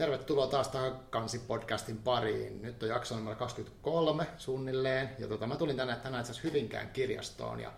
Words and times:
tervetuloa 0.00 0.46
taas 0.46 0.68
tähän 0.68 1.00
Kansi-podcastin 1.10 1.98
pariin. 2.04 2.62
Nyt 2.62 2.82
on 2.82 2.88
jakso 2.88 3.16
numero 3.16 3.36
23 3.36 4.26
suunnilleen, 4.38 5.10
ja 5.18 5.28
tota, 5.28 5.46
mä 5.46 5.56
tulin 5.56 5.76
tänne, 5.76 5.96
tänään 5.96 6.24
itse 6.24 6.42
Hyvinkään 6.44 6.90
kirjastoon, 6.90 7.60
ja 7.60 7.72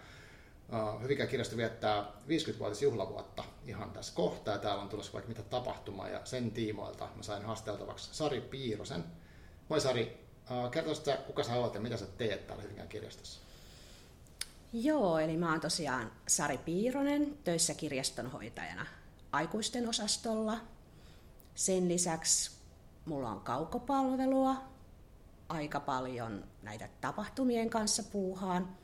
uh, 0.73 1.03
Hyvinkään 1.03 1.29
kirjasto 1.29 1.57
viettää 1.57 2.05
50-vuotisjuhlavuotta 2.29 3.45
ihan 3.67 3.91
tässä 3.91 4.15
kohtaa, 4.15 4.59
täällä 4.59 4.83
on 4.83 4.89
tulossa 4.89 5.13
vaikka 5.13 5.29
mitä 5.29 5.43
tapahtumaa, 5.43 6.09
ja 6.09 6.21
sen 6.25 6.51
tiimoilta 6.51 7.09
mä 7.17 7.23
sain 7.23 7.45
haasteltavaksi 7.45 8.15
Sari 8.15 8.41
Piirosen. 8.41 9.05
Moi 9.69 9.81
Sari, 9.81 10.27
uh, 10.51 10.71
kertoisitko 10.71 11.13
kuka 11.27 11.43
sä 11.43 11.55
olet 11.55 11.75
ja 11.75 11.81
mitä 11.81 11.97
sä 11.97 12.07
teet 12.07 12.47
täällä 12.47 12.63
Hyvinkään 12.63 12.89
kirjastossa? 12.89 13.41
Joo, 14.73 15.19
eli 15.19 15.37
mä 15.37 15.51
oon 15.51 15.61
tosiaan 15.61 16.13
Sari 16.29 16.59
Piironen, 16.59 17.39
töissä 17.45 17.75
kirjastonhoitajana 17.75 18.87
aikuisten 19.33 19.89
osastolla. 19.89 20.59
Sen 21.55 21.89
lisäksi 21.89 22.51
mulla 23.05 23.29
on 23.31 23.41
kaukopalvelua, 23.41 24.57
aika 25.49 25.81
paljon 25.81 26.45
näitä 26.63 26.89
tapahtumien 27.01 27.71
kanssa 27.71 28.03
puuhaan. 28.03 28.77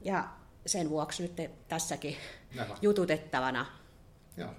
Ja 0.00 0.28
sen 0.66 0.90
vuoksi 0.90 1.22
nyt 1.22 1.50
tässäkin 1.68 2.16
Jaha. 2.54 2.76
jututettavana. 2.82 3.66
Joo. 4.36 4.50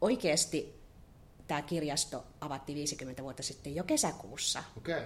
Oikeasti 0.00 0.82
tämä 1.48 1.62
kirjasto 1.62 2.24
avattiin 2.40 2.76
50 2.76 3.22
vuotta 3.22 3.42
sitten 3.42 3.74
jo 3.74 3.84
kesäkuussa. 3.84 4.64
Okay. 4.76 5.02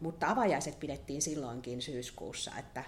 Mutta 0.00 0.30
avajaiset 0.30 0.80
pidettiin 0.80 1.22
silloinkin 1.22 1.82
syyskuussa, 1.82 2.50
että 2.58 2.84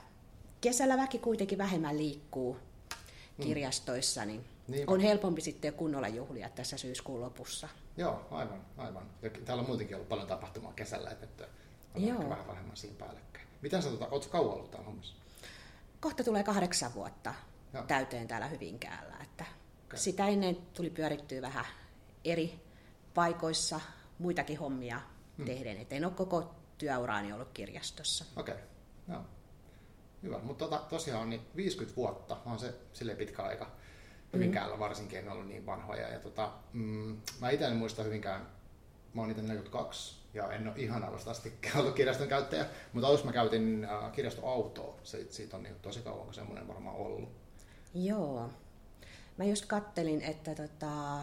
kesällä 0.61 0.97
väki 0.97 1.19
kuitenkin 1.19 1.59
vähemmän 1.59 1.99
liikkuu 1.99 2.55
mm. 2.55 3.45
kirjastoissa, 3.45 4.25
niin 4.25 4.45
Niinpä. 4.69 4.93
on 4.93 5.01
helpompi 5.01 5.41
sitten 5.41 5.75
kunnolla 5.75 6.09
juhlia 6.09 6.49
tässä 6.49 6.77
syyskuun 6.77 7.21
lopussa. 7.21 7.69
Joo, 7.97 8.27
aivan, 8.31 8.65
aivan. 8.77 9.11
Ja 9.23 9.31
täällä 9.31 9.61
on 9.61 9.67
muutenkin 9.67 9.97
ollut 9.97 10.09
paljon 10.09 10.29
tapahtumaa 10.29 10.73
kesällä, 10.73 11.11
että 11.11 11.49
on 11.95 12.05
Joo. 12.05 12.31
vähän 12.31 12.47
vähemmän 12.47 12.77
siinä 12.77 12.97
päällekkäin. 12.99 13.49
Miten 13.63 13.83
sä, 13.83 13.91
tota, 13.91 14.09
ootko 14.11 14.33
kauan 14.33 14.55
ollut 14.55 14.71
täällä 14.71 14.87
hommassa? 14.87 15.15
Kohta 16.01 16.25
tulee 16.25 16.43
kahdeksan 16.43 16.95
vuotta 16.95 17.35
Joo. 17.75 17.83
täyteen 17.83 18.29
täällä 18.29 18.47
Hyvinkäällä. 18.47 19.17
Että 19.23 19.45
okay. 19.87 19.99
Sitä 19.99 20.27
ennen 20.27 20.57
tuli 20.57 20.91
pyörittyä 20.91 21.43
vähän 21.43 21.65
eri 22.25 22.61
paikoissa 23.15 23.81
muitakin 24.19 24.59
hommia 24.59 25.01
hmm. 25.37 25.47
tehden. 25.47 25.77
Et 25.77 25.93
en 25.93 26.05
ole 26.05 26.13
koko 26.13 26.55
työuraani 26.79 27.33
ollut 27.33 27.49
kirjastossa. 27.55 28.25
Okei, 28.37 28.55
okay. 28.55 28.67
Joo. 29.09 29.23
Hyvä, 30.23 30.39
mutta 30.39 30.65
tota, 30.65 30.85
tosiaan 30.89 31.31
niin 31.31 31.41
50 31.57 31.97
vuotta 31.97 32.37
on 32.47 32.59
se 32.59 32.75
sille 32.93 33.15
pitkä 33.15 33.43
aika. 33.43 33.71
Hyvinkäällä 34.33 34.75
mm. 34.75 34.81
varsinkin 34.81 35.19
en 35.19 35.29
ollut 35.29 35.49
niin 35.49 35.67
vanhoja. 35.67 36.09
Ja 36.09 36.19
tota, 36.19 36.53
mm, 36.73 37.17
mä 37.41 37.51
itse 37.51 37.65
en 37.65 37.77
muista 37.77 38.03
Hyvinkään, 38.03 38.47
mä 39.15 39.21
oon 39.21 39.31
itse 39.31 39.43
42 39.43 40.19
ja 40.35 40.53
en 40.53 40.69
ole 40.69 40.77
ihan 40.77 41.05
alusta 41.05 41.31
asti 41.31 41.53
ollut 41.77 41.95
kirjaston 41.95 42.29
käyttäjä, 42.29 42.67
mutta 42.93 43.09
alussa 43.09 43.27
mä 43.27 43.33
käytin 43.33 43.85
äh, 43.91 44.13
kirjastoautoa. 44.13 44.99
Se, 45.03 45.27
siitä 45.31 45.57
on 45.57 45.63
niin 45.63 45.75
tosi 45.83 46.01
kauan, 46.01 46.25
kun 46.25 46.35
semmoinen 46.35 46.69
varmaan 46.69 46.97
ollut. 46.97 47.29
Joo. 47.95 48.51
Mä 49.37 49.45
just 49.45 49.67
kattelin, 49.67 50.23
että 50.23 50.55
tota, 50.55 51.21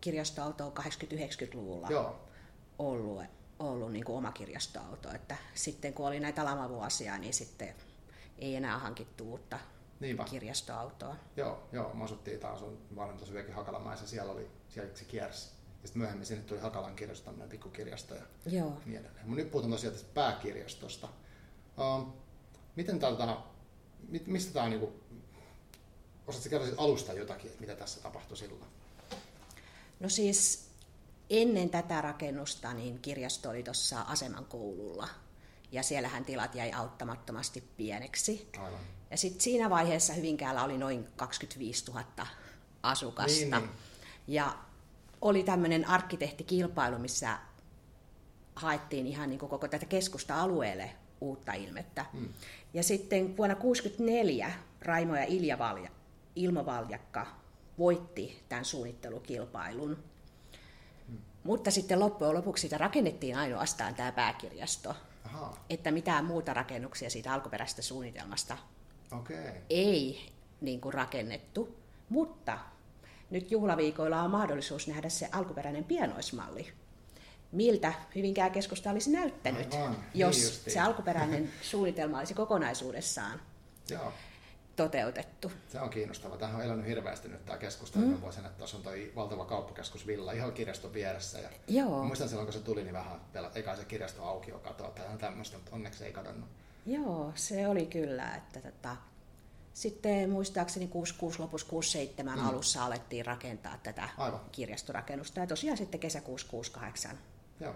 kirjastoauto 0.00 0.66
on 0.66 0.72
80-90-luvulla 0.78 1.88
Joo. 1.90 2.20
ollut, 2.78 3.22
ollut 3.58 3.92
niin 3.92 4.04
kuin 4.04 4.16
oma 4.16 4.32
kirjastoauto. 4.32 5.12
Että 5.14 5.36
sitten 5.54 5.94
kun 5.94 6.06
oli 6.06 6.20
näitä 6.20 6.44
lamavuosia, 6.44 7.18
niin 7.18 7.34
sitten 7.34 7.74
ei 8.38 8.56
enää 8.56 8.78
hankittu 8.78 9.24
uutta 9.24 9.58
Niinpä. 10.00 10.24
kirjastoautoa. 10.24 11.16
Joo, 11.36 11.68
joo, 11.72 11.94
me 11.94 12.04
asuttiin 12.04 12.40
taas 12.40 12.60
vanhan 12.96 13.18
tosi 13.18 13.32
vieläkin 13.32 13.54
Hakalamäessä, 13.54 14.06
siellä 14.06 14.32
oli, 14.32 14.50
siellä 14.68 14.96
se 14.96 15.04
kiersi. 15.04 15.48
Ja 15.82 15.88
sitten 15.88 16.02
myöhemmin 16.02 16.26
sinne 16.26 16.44
tuli 16.44 16.60
Hakalan 16.60 16.96
kirjasto, 16.96 17.24
tämmöinen 17.24 17.48
pikkukirjasto 17.48 18.14
ja 18.14 18.22
joo. 18.46 18.72
niin 18.86 19.00
edelleen. 19.00 19.26
Mutta 19.28 19.42
nyt 19.42 19.50
puhutaan 19.50 19.72
tosiaan 19.72 19.94
tästä 19.94 20.10
pääkirjastosta. 20.14 21.08
Um, 21.96 22.12
miten 22.76 22.98
tältä, 22.98 23.36
mit, 24.08 24.26
mistä 24.26 24.52
tämä 24.52 24.64
on 24.64 24.70
niinku, 24.70 24.92
osaatko 26.26 26.50
kertoa 26.50 26.84
alusta 26.84 27.12
jotakin, 27.12 27.46
että 27.46 27.60
mitä 27.60 27.74
tässä 27.74 28.00
tapahtui 28.00 28.36
silloin? 28.36 28.70
No 30.00 30.08
siis 30.08 30.68
ennen 31.30 31.70
tätä 31.70 32.00
rakennusta 32.00 32.74
niin 32.74 32.98
kirjasto 32.98 33.50
oli 33.50 33.62
tuossa 33.62 34.00
aseman 34.00 34.44
koululla 34.44 35.08
ja 35.72 35.82
siellähän 35.82 36.24
tilat 36.24 36.54
jäi 36.54 36.72
auttamattomasti 36.72 37.64
pieneksi. 37.76 38.48
Aivan. 38.58 38.80
Ja 39.10 39.16
sitten 39.16 39.40
siinä 39.40 39.70
vaiheessa 39.70 40.12
Hyvinkäällä 40.12 40.64
oli 40.64 40.78
noin 40.78 41.08
25 41.16 41.84
000 41.90 42.04
asukasta. 42.82 43.40
Niin, 43.40 43.50
niin. 43.50 43.70
Ja 44.26 44.58
oli 45.20 45.42
tämmöinen 45.42 45.88
arkkitehtikilpailu, 45.88 46.98
missä 46.98 47.38
haettiin 48.54 49.06
ihan 49.06 49.28
niin 49.28 49.38
kuin 49.38 49.50
koko 49.50 49.68
tätä 49.68 49.86
keskusta-alueelle 49.86 50.90
uutta 51.20 51.52
ilmettä. 51.52 52.06
Hmm. 52.12 52.28
Ja 52.74 52.82
sitten 52.82 53.36
vuonna 53.36 53.54
1964 53.54 54.52
Raimo 54.80 55.16
ja 55.16 55.24
Ilja 55.24 55.58
Valja, 55.58 55.90
Ilmo 56.36 56.66
Valjakka 56.66 57.26
voitti 57.78 58.44
tämän 58.48 58.64
suunnittelukilpailun. 58.64 59.98
Hmm. 61.08 61.18
Mutta 61.44 61.70
sitten 61.70 62.00
loppujen 62.00 62.34
lopuksi 62.34 62.60
sitä 62.60 62.78
rakennettiin 62.78 63.36
ainoastaan 63.36 63.94
tämä 63.94 64.12
pääkirjasto. 64.12 64.94
Aha. 65.24 65.56
Että 65.70 65.90
mitään 65.90 66.24
muuta 66.24 66.54
rakennuksia 66.54 67.10
siitä 67.10 67.32
alkuperäisestä 67.32 67.82
suunnitelmasta 67.82 68.58
okay. 69.12 69.52
ei 69.70 70.32
niin 70.60 70.80
kuin 70.80 70.94
rakennettu, 70.94 71.76
mutta 72.08 72.58
nyt 73.30 73.50
juhlaviikoilla 73.50 74.22
on 74.22 74.30
mahdollisuus 74.30 74.88
nähdä 74.88 75.08
se 75.08 75.28
alkuperäinen 75.32 75.84
pienoismalli. 75.84 76.72
Miltä 77.52 77.92
Hyvinkään 78.14 78.50
keskusta 78.50 78.90
olisi 78.90 79.10
näyttänyt, 79.10 79.74
Aivan, 79.74 79.96
jos 80.14 80.36
niin 80.36 80.74
se 80.74 80.80
alkuperäinen 80.80 81.50
suunnitelma 81.62 82.18
olisi 82.18 82.34
kokonaisuudessaan 82.34 83.40
Joo. 83.90 84.12
Toteutettu. 84.78 85.52
Se 85.68 85.80
on 85.80 85.90
kiinnostavaa. 85.90 86.38
Tähän 86.38 86.56
on 86.56 86.62
elänyt 86.62 86.86
hirveästi 86.86 87.28
nyt 87.28 87.46
tämä 87.46 87.58
keskusta. 87.58 87.98
Mm. 87.98 88.20
Voisin, 88.20 88.46
että 88.46 88.58
tuossa 88.58 88.76
on 88.76 88.82
tuo 88.82 88.92
valtava 89.16 89.44
kauppakeskus 89.44 90.06
Villa 90.06 90.32
ihan 90.32 90.52
kirjaston 90.52 90.92
vieressä. 90.92 91.38
Ja 91.38 91.48
Joo. 91.68 92.04
Muistan 92.04 92.28
silloin, 92.28 92.46
kun 92.46 92.52
se 92.52 92.60
tuli, 92.60 92.82
niin 92.82 92.92
vähän 92.92 93.20
eikä 93.54 93.76
se 93.76 93.84
kirjasto 93.84 94.24
auki 94.24 94.50
jo 94.50 94.58
katoa 94.58 94.90
tai 94.90 95.18
tämmöistä, 95.18 95.56
mutta 95.56 95.74
onneksi 95.74 96.04
ei 96.04 96.12
kadonnut. 96.12 96.48
Joo, 96.86 97.32
se 97.34 97.68
oli 97.68 97.86
kyllä. 97.86 98.36
Että 98.36 98.60
tota, 98.60 98.96
sitten 99.74 100.30
muistaakseni 100.30 100.86
66 100.88 101.38
lopussa 101.38 101.68
67 101.68 102.38
mm. 102.38 102.48
alussa 102.48 102.84
alettiin 102.84 103.26
rakentaa 103.26 103.78
tätä 103.82 104.08
Aivan. 104.18 104.40
kirjastorakennusta. 104.52 105.40
Ja 105.40 105.46
tosiaan 105.46 105.78
sitten 105.78 106.00
kesäkuussa 106.00 106.48
68 106.48 107.18
Joo. 107.60 107.74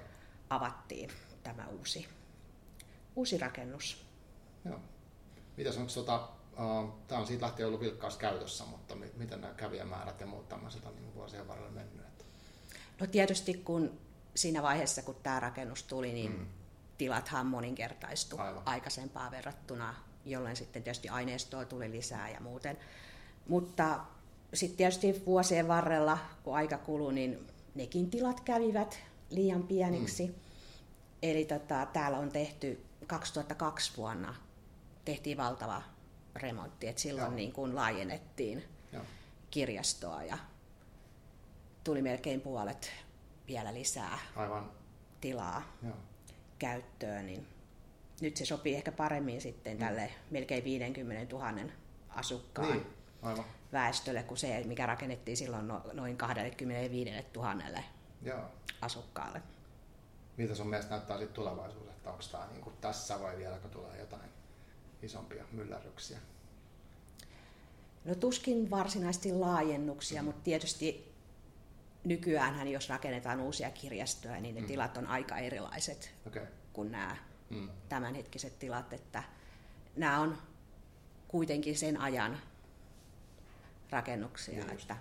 avattiin 0.50 1.10
tämä 1.42 1.66
uusi, 1.78 2.08
uusi 3.16 3.38
rakennus. 3.38 4.06
Joo. 4.64 4.80
Mitäs 5.56 5.76
onko 5.76 5.92
tota, 5.94 6.28
tämä 7.08 7.20
on 7.20 7.26
siitä 7.26 7.44
lähtien 7.46 7.66
ollut 7.66 7.80
vilkkaassa 7.80 8.20
käytössä, 8.20 8.64
mutta 8.64 8.94
miten 9.16 9.40
nämä 9.40 9.54
kävijämäärät 9.54 10.20
ja 10.20 10.26
muut 10.26 10.48
tämmöiset 10.48 10.84
on 10.84 10.96
niin 10.96 11.14
vuosien 11.14 11.48
varrella 11.48 11.70
mennyt? 11.70 12.06
No 13.00 13.06
tietysti 13.06 13.54
kun 13.54 13.98
siinä 14.34 14.62
vaiheessa, 14.62 15.02
kun 15.02 15.16
tämä 15.22 15.40
rakennus 15.40 15.82
tuli, 15.82 16.12
niin 16.12 16.32
mm 16.32 16.46
tilathan 17.02 17.46
moninkertaistu 17.46 18.38
Aivan. 18.38 18.62
aikaisempaa 18.64 19.30
verrattuna, 19.30 19.94
jolloin 20.24 20.56
sitten 20.56 20.82
tietysti 20.82 21.08
aineistoa 21.08 21.64
tuli 21.64 21.90
lisää 21.90 22.30
ja 22.30 22.40
muuten. 22.40 22.78
Mutta 23.48 24.00
sitten 24.54 24.76
tietysti 24.76 25.22
vuosien 25.26 25.68
varrella, 25.68 26.18
kun 26.42 26.56
aika 26.56 26.78
kului, 26.78 27.12
niin 27.12 27.48
nekin 27.74 28.10
tilat 28.10 28.40
kävivät 28.40 28.98
liian 29.30 29.62
pieniksi. 29.62 30.26
Mm. 30.26 30.34
Eli 31.22 31.44
tota, 31.44 31.86
täällä 31.92 32.18
on 32.18 32.30
tehty 32.30 32.84
2002 33.06 33.92
vuonna 33.96 34.34
tehtiin 35.04 35.36
valtava 35.36 35.82
remontti, 36.36 36.88
että 36.88 37.02
silloin 37.02 37.36
niin 37.36 37.52
kuin 37.52 37.74
laajennettiin 37.74 38.64
Joo. 38.92 39.04
kirjastoa 39.50 40.22
ja 40.22 40.38
tuli 41.84 42.02
melkein 42.02 42.40
puolet 42.40 42.90
vielä 43.46 43.74
lisää 43.74 44.18
Aivan. 44.36 44.70
tilaa. 45.20 45.62
Joo 45.82 45.96
käyttöön, 46.62 47.26
niin 47.26 47.48
nyt 48.20 48.36
se 48.36 48.44
sopii 48.44 48.74
ehkä 48.74 48.92
paremmin 48.92 49.40
sitten 49.40 49.72
mm. 49.72 49.78
tälle 49.78 50.10
melkein 50.30 50.64
50 50.64 51.36
000 51.36 51.52
asukkaan 52.08 52.70
niin, 52.70 52.86
aivan. 53.22 53.44
väestölle 53.72 54.22
kuin 54.22 54.38
se, 54.38 54.62
mikä 54.66 54.86
rakennettiin 54.86 55.36
silloin 55.36 55.68
no, 55.68 55.82
noin 55.92 56.16
25 56.16 57.10
000 57.34 57.54
Joo. 58.22 58.40
asukkaalle. 58.80 59.42
Miltä 60.36 60.54
sun 60.54 60.68
mielestä 60.68 60.90
näyttää 60.90 61.18
sitten 61.18 61.34
tulevaisuus, 61.34 61.88
että 61.88 62.10
onko 62.10 62.22
tämä 62.32 62.46
niin 62.46 62.60
kuin 62.60 62.76
tässä 62.80 63.20
vai 63.20 63.38
vieläkö 63.38 63.68
tulee 63.68 63.98
jotain 63.98 64.31
isompia 65.02 65.44
myllerryksiä? 65.52 66.18
No 68.04 68.14
tuskin 68.14 68.70
varsinaisesti 68.70 69.32
laajennuksia, 69.32 70.22
mm. 70.22 70.26
mutta 70.26 70.42
tietysti 70.42 71.12
nykyään, 72.04 72.68
jos 72.68 72.88
rakennetaan 72.88 73.40
uusia 73.40 73.70
kirjastoja, 73.70 74.40
niin 74.40 74.54
ne 74.54 74.60
mm. 74.60 74.66
tilat 74.66 74.96
on 74.96 75.06
aika 75.06 75.38
erilaiset 75.38 76.14
okay. 76.26 76.46
kuin 76.72 76.92
nämä 76.92 77.16
mm. 77.50 77.68
tämänhetkiset 77.88 78.58
tilat, 78.58 78.92
että 78.92 79.22
nämä 79.96 80.20
on 80.20 80.38
kuitenkin 81.28 81.78
sen 81.78 82.00
ajan 82.00 82.40
rakennuksia. 83.90 84.64
Niin 84.64 84.70
että 84.70 84.96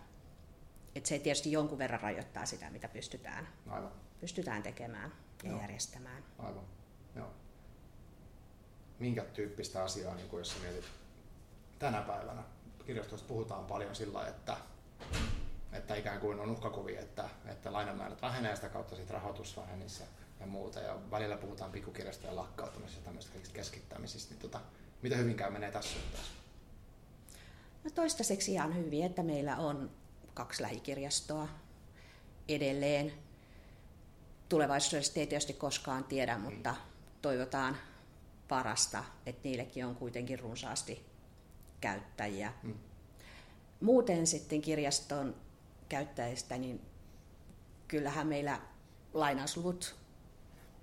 Et 0.96 1.06
se 1.06 1.20
tietysti 1.20 1.52
jonkun 1.52 1.78
verran 1.78 2.02
rajoittaa 2.02 2.46
sitä, 2.46 2.70
mitä 2.70 2.88
pystytään, 2.88 3.48
Aivan. 3.70 3.92
pystytään 4.20 4.64
tekemään 4.64 5.14
ja 5.44 5.50
Joo. 5.50 5.62
järjestämään. 5.62 6.24
Aivan. 6.40 6.64
Minkä 9.02 9.24
tyyppistä 9.24 9.84
asiaa, 9.84 10.16
niin 10.16 10.30
kuin 10.30 10.40
jos 10.42 10.56
mietit 10.62 10.86
tänä 11.80 12.02
päivänä? 12.02 12.44
Kirjastosta 12.86 13.28
puhutaan 13.28 13.66
paljon 13.66 13.96
sillä, 13.96 14.28
että, 14.28 14.58
että 15.74 15.96
ikään 15.96 16.20
kuin 16.20 16.40
on 16.40 16.50
uhkakuvia, 16.50 17.02
että, 17.02 17.30
että 17.46 17.74
lainamäärät 17.74 18.22
vähenee 18.22 18.56
sitä 18.56 18.70
kautta 18.70 18.96
sit 18.96 19.10
rahoitus 19.10 19.58
vähenisi 19.58 20.04
ja 20.40 20.46
muuta. 20.46 20.80
Ja 20.80 20.98
välillä 21.12 21.38
puhutaan 21.38 21.72
pikkukirjastojen 21.72 22.36
lakkauttamisesta 22.36 23.00
ja 23.00 23.06
tämmöistä 23.06 23.38
keskittämisistä. 23.54 24.34
Niin 24.34 24.42
tota, 24.42 24.62
mitä 25.02 25.16
hyvinkään 25.16 25.54
menee 25.54 25.72
tässä 25.72 25.94
suhteessa? 25.94 26.32
No 27.84 27.92
toistaiseksi 27.96 28.54
ihan 28.54 28.76
hyvin, 28.76 29.06
että 29.06 29.24
meillä 29.24 29.58
on 29.58 29.92
kaksi 30.34 30.62
lähikirjastoa 30.62 31.48
edelleen. 32.50 33.14
Tulevaisuudessa 34.50 35.20
ei 35.20 35.28
tietysti 35.28 35.54
koskaan 35.54 36.04
tiedä, 36.04 36.38
mutta 36.38 36.76
toivotaan 37.22 37.78
parasta, 38.52 39.04
että 39.26 39.42
niillekin 39.44 39.86
on 39.86 39.96
kuitenkin 39.96 40.40
runsaasti 40.40 41.06
käyttäjiä. 41.82 42.54
Mm. 42.64 42.74
Muuten 43.82 44.28
sitten 44.28 44.62
kirjaston 44.62 45.36
käyttäjistä, 45.90 46.58
niin 46.58 46.82
kyllähän 47.88 48.28
meillä 48.28 48.60
lainausluvut 49.14 49.96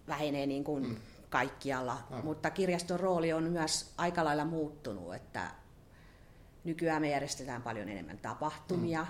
vähenee 0.08 0.46
niin 0.46 0.64
kuin 0.64 0.84
Mm. 0.88 0.96
kaikkialla, 1.30 1.98
Aivan. 2.10 2.24
mutta 2.24 2.50
kirjaston 2.50 3.00
rooli 3.00 3.32
on 3.32 3.42
myös 3.44 3.92
aika 3.96 4.24
lailla 4.24 4.44
muuttunut, 4.44 5.14
että 5.14 5.50
nykyään 6.64 7.02
me 7.02 7.10
järjestetään 7.10 7.62
paljon 7.62 7.88
enemmän 7.88 8.18
tapahtumia, 8.18 9.06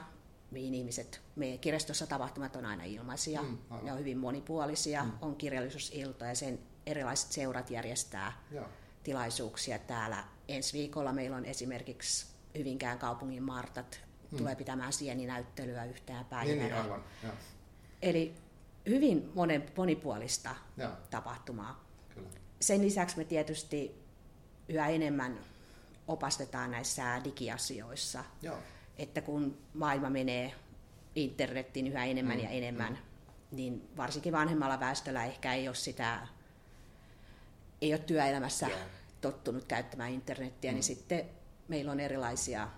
mihin 0.51 0.75
ihmiset, 0.75 1.21
meidän 1.37 1.59
kirjastossa 1.59 2.07
tapahtumat 2.07 2.57
on 2.57 2.67
aina 2.67 2.85
ilmaisia, 2.85 3.43
Mm, 3.43 3.59
aivan. 3.71 3.85
ne 3.87 3.93
on 3.93 3.99
hyvin 3.99 4.19
monipuolisia, 4.19 5.07
on 5.21 5.37
kirjallisuusiltoja, 5.37 6.35
sen 6.35 6.59
erilaiset 6.89 7.33
seurat 7.33 7.71
järjestää 7.71 8.33
Joo. 8.51 8.69
tilaisuuksia 9.03 9.79
täällä. 9.79 10.25
Ensi 10.49 10.79
viikolla 10.79 11.13
meillä 11.13 11.37
on 11.37 11.45
esimerkiksi 11.45 12.27
Hyvinkään 12.59 12.99
kaupungin 12.99 13.43
Martat 13.43 14.01
tulee 14.37 14.57
pitämään 14.57 14.93
sieninäyttelyä 14.93 15.85
yhtenä 15.85 16.25
päivänä. 16.25 16.55
Niin, 16.55 16.63
niin, 16.63 16.75
aivan. 16.75 17.05
Joo. 17.23 17.33
Eli 18.03 18.35
hyvin 18.89 19.31
monen, 19.35 19.67
monipuolista 19.77 20.55
Joo, 20.77 20.91
tapahtumaa. 21.11 21.85
kyllä. 22.15 22.29
Sen 22.61 22.83
lisäksi 22.83 23.17
me 23.17 23.25
tietysti 23.25 24.03
yhä 24.69 24.89
enemmän 24.89 25.39
opastetaan 26.09 26.71
näissä 26.71 27.21
digiasioissa, 27.25 28.25
Joo. 28.43 28.59
että 28.99 29.21
kun 29.21 29.59
maailma 29.75 30.11
menee 30.11 30.55
internettiin 31.15 31.87
yhä 31.87 32.05
enemmän 32.05 32.37
Mm, 32.37 32.43
ja 32.43 32.49
enemmän, 32.51 32.99
niin 33.51 33.89
varsinkin 33.97 34.33
vanhemmalla 34.33 34.81
väestöllä 34.81 35.25
ehkä 35.25 35.55
ei 35.55 35.69
ole 35.69 35.75
sitä, 35.75 36.27
ei 37.83 37.93
ole 37.93 37.99
työelämässä 38.01 38.67
Joo. 38.69 38.79
tottunut 39.21 39.65
käyttämään 39.65 40.11
internettiä, 40.11 40.71
Mm. 40.71 40.75
niin 40.75 40.83
sitten 40.85 41.25
meillä 41.69 41.93
on 41.93 42.01
erilaisia 42.01 42.69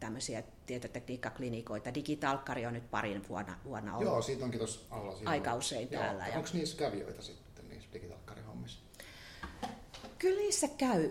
tämmöisiä 0.00 0.42
tietotekniikkaklinikoita. 0.66 1.94
Digitalkkari 1.94 2.66
on 2.66 2.72
nyt 2.72 2.90
parin 2.90 3.28
vuonna, 3.28 3.58
vuonna 3.64 3.96
ollut 3.96 4.06
Joo, 4.12 4.22
siitä 4.22 4.44
onkin 4.44 4.58
tuossa 4.60 4.80
alla. 4.90 5.12
siinä 5.16 5.30
aika 5.30 5.52
on- 5.52 5.58
usein 5.58 5.88
Joo. 5.90 6.02
täällä. 6.02 6.28
Ja 6.28 6.36
Onko 6.36 6.48
niissä 6.52 6.76
kävijöitä 6.78 7.22
sitten 7.22 7.68
niissä 7.68 7.88
digitalkkarihommissa? 7.92 8.80
kyllä 10.18 10.40
niissä 10.40 10.68
käy 10.68 11.10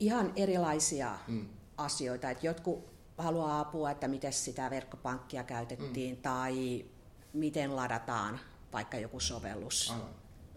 ihan 0.00 0.32
erilaisia 0.36 1.18
Mm. 1.28 1.48
asioita, 1.76 2.30
että 2.30 2.46
jotkut 2.46 2.92
haluaa 3.18 3.60
apua, 3.60 3.90
että 3.90 4.08
miten 4.08 4.32
sitä 4.32 4.70
verkkopankkia 4.70 5.44
käytettiin 5.44 6.16
mm. 6.16 6.22
tai 6.22 6.84
miten 7.32 7.76
ladataan 7.76 8.40
vaikka 8.72 8.96
joku 8.98 9.20
sovellus 9.20 9.90
Aivan. 9.90 10.08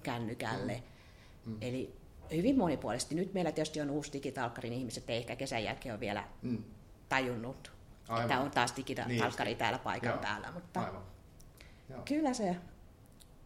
kännykälle. 0.03 0.73
Mm. 0.73 0.94
Eli 1.61 1.95
hyvin 2.35 2.57
monipuolisesti. 2.57 3.15
Nyt 3.15 3.33
meillä 3.33 3.51
tietysti 3.51 3.81
on 3.81 3.89
uusi 3.89 4.13
digitalkkari, 4.13 4.69
niin 4.69 4.79
ihmiset 4.79 5.09
ei 5.09 5.17
ehkä 5.17 5.35
kesän 5.35 5.63
jälkeen 5.63 5.93
ole 5.93 5.99
vielä 5.99 6.23
Mm. 6.41 6.63
tajunnut, 7.09 7.71
Aivan. 8.09 8.21
että 8.21 8.39
on 8.39 8.51
taas 8.51 8.73
digitalkkari 8.77 9.49
Niin. 9.49 9.57
täällä 9.57 9.79
paikan 9.79 10.09
Joo. 10.09 10.21
päällä. 10.21 10.51
Mutta 10.51 10.79
Aivan. 10.81 11.01
Joo. 11.89 12.01
kyllä 12.05 12.33
se 12.33 12.55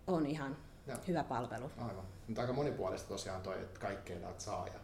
on 0.08 0.26
ihan 0.26 0.58
Joo. 0.88 0.98
hyvä 1.08 1.24
palvelu. 1.24 1.72
Aivan. 1.78 2.06
Mutta 2.28 2.42
aika 2.42 2.54
monipuolista 2.54 3.08
tosiaan 3.10 3.42
toi, 3.42 3.62
että 3.62 3.80
kaikkea 3.80 4.20
täältä 4.20 4.40
saa 4.42 4.68
ja, 4.68 4.80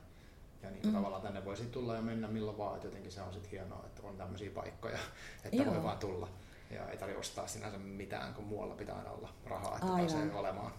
ja 0.64 0.70
niin 0.72 0.86
mm. 0.86 0.94
tavallaan 0.94 1.22
tänne 1.22 1.46
voi 1.46 1.58
sit 1.58 1.72
tulla 1.72 1.96
ja 1.96 2.02
mennä 2.02 2.28
milloin 2.28 2.58
vaan, 2.58 2.76
että 2.76 2.88
jotenkin 2.88 3.12
se 3.12 3.22
on 3.22 3.34
sitten 3.34 3.52
hienoa, 3.52 3.84
että 3.86 4.02
on 4.08 4.18
tämmöisiä 4.18 4.52
paikkoja, 4.52 5.00
että 5.44 5.56
Joo. 5.58 5.74
voi 5.74 5.84
vaan 5.84 5.98
tulla 5.98 6.30
ja 6.72 6.90
ei 6.90 6.98
tarvitse 6.98 7.20
ostaa 7.20 7.48
sinänsä 7.48 7.78
mitään, 7.78 8.34
kun 8.34 8.44
muualla 8.44 8.76
pitää 8.76 8.96
aina 8.96 9.12
olla 9.12 9.30
rahaa, 9.46 9.74
että 9.76 9.86
Aivan. 9.86 10.00
pääsee 10.00 10.34
olemaan. 10.36 10.72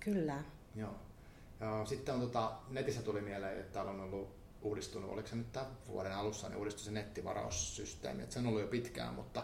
Kyllä. 0.00 0.42
Joo. 0.74 0.94
Sitten 1.84 2.14
on 2.14 2.20
tota, 2.20 2.52
netissä 2.70 3.02
tuli 3.02 3.20
mieleen, 3.20 3.60
että 3.60 3.72
täällä 3.72 3.90
on 3.90 4.00
ollut 4.00 4.34
uudistunut, 4.62 5.10
oliko 5.10 5.28
se 5.28 5.36
nyt 5.36 5.52
tämän 5.52 5.68
vuoden 5.88 6.12
alussa, 6.16 6.48
niin 6.48 6.58
uudistui 6.58 6.84
se 6.84 6.90
nettivaraussysteemi, 6.90 8.22
että 8.22 8.32
se 8.32 8.38
on 8.38 8.46
ollut 8.46 8.60
jo 8.60 8.66
pitkään, 8.66 9.14
mutta 9.14 9.42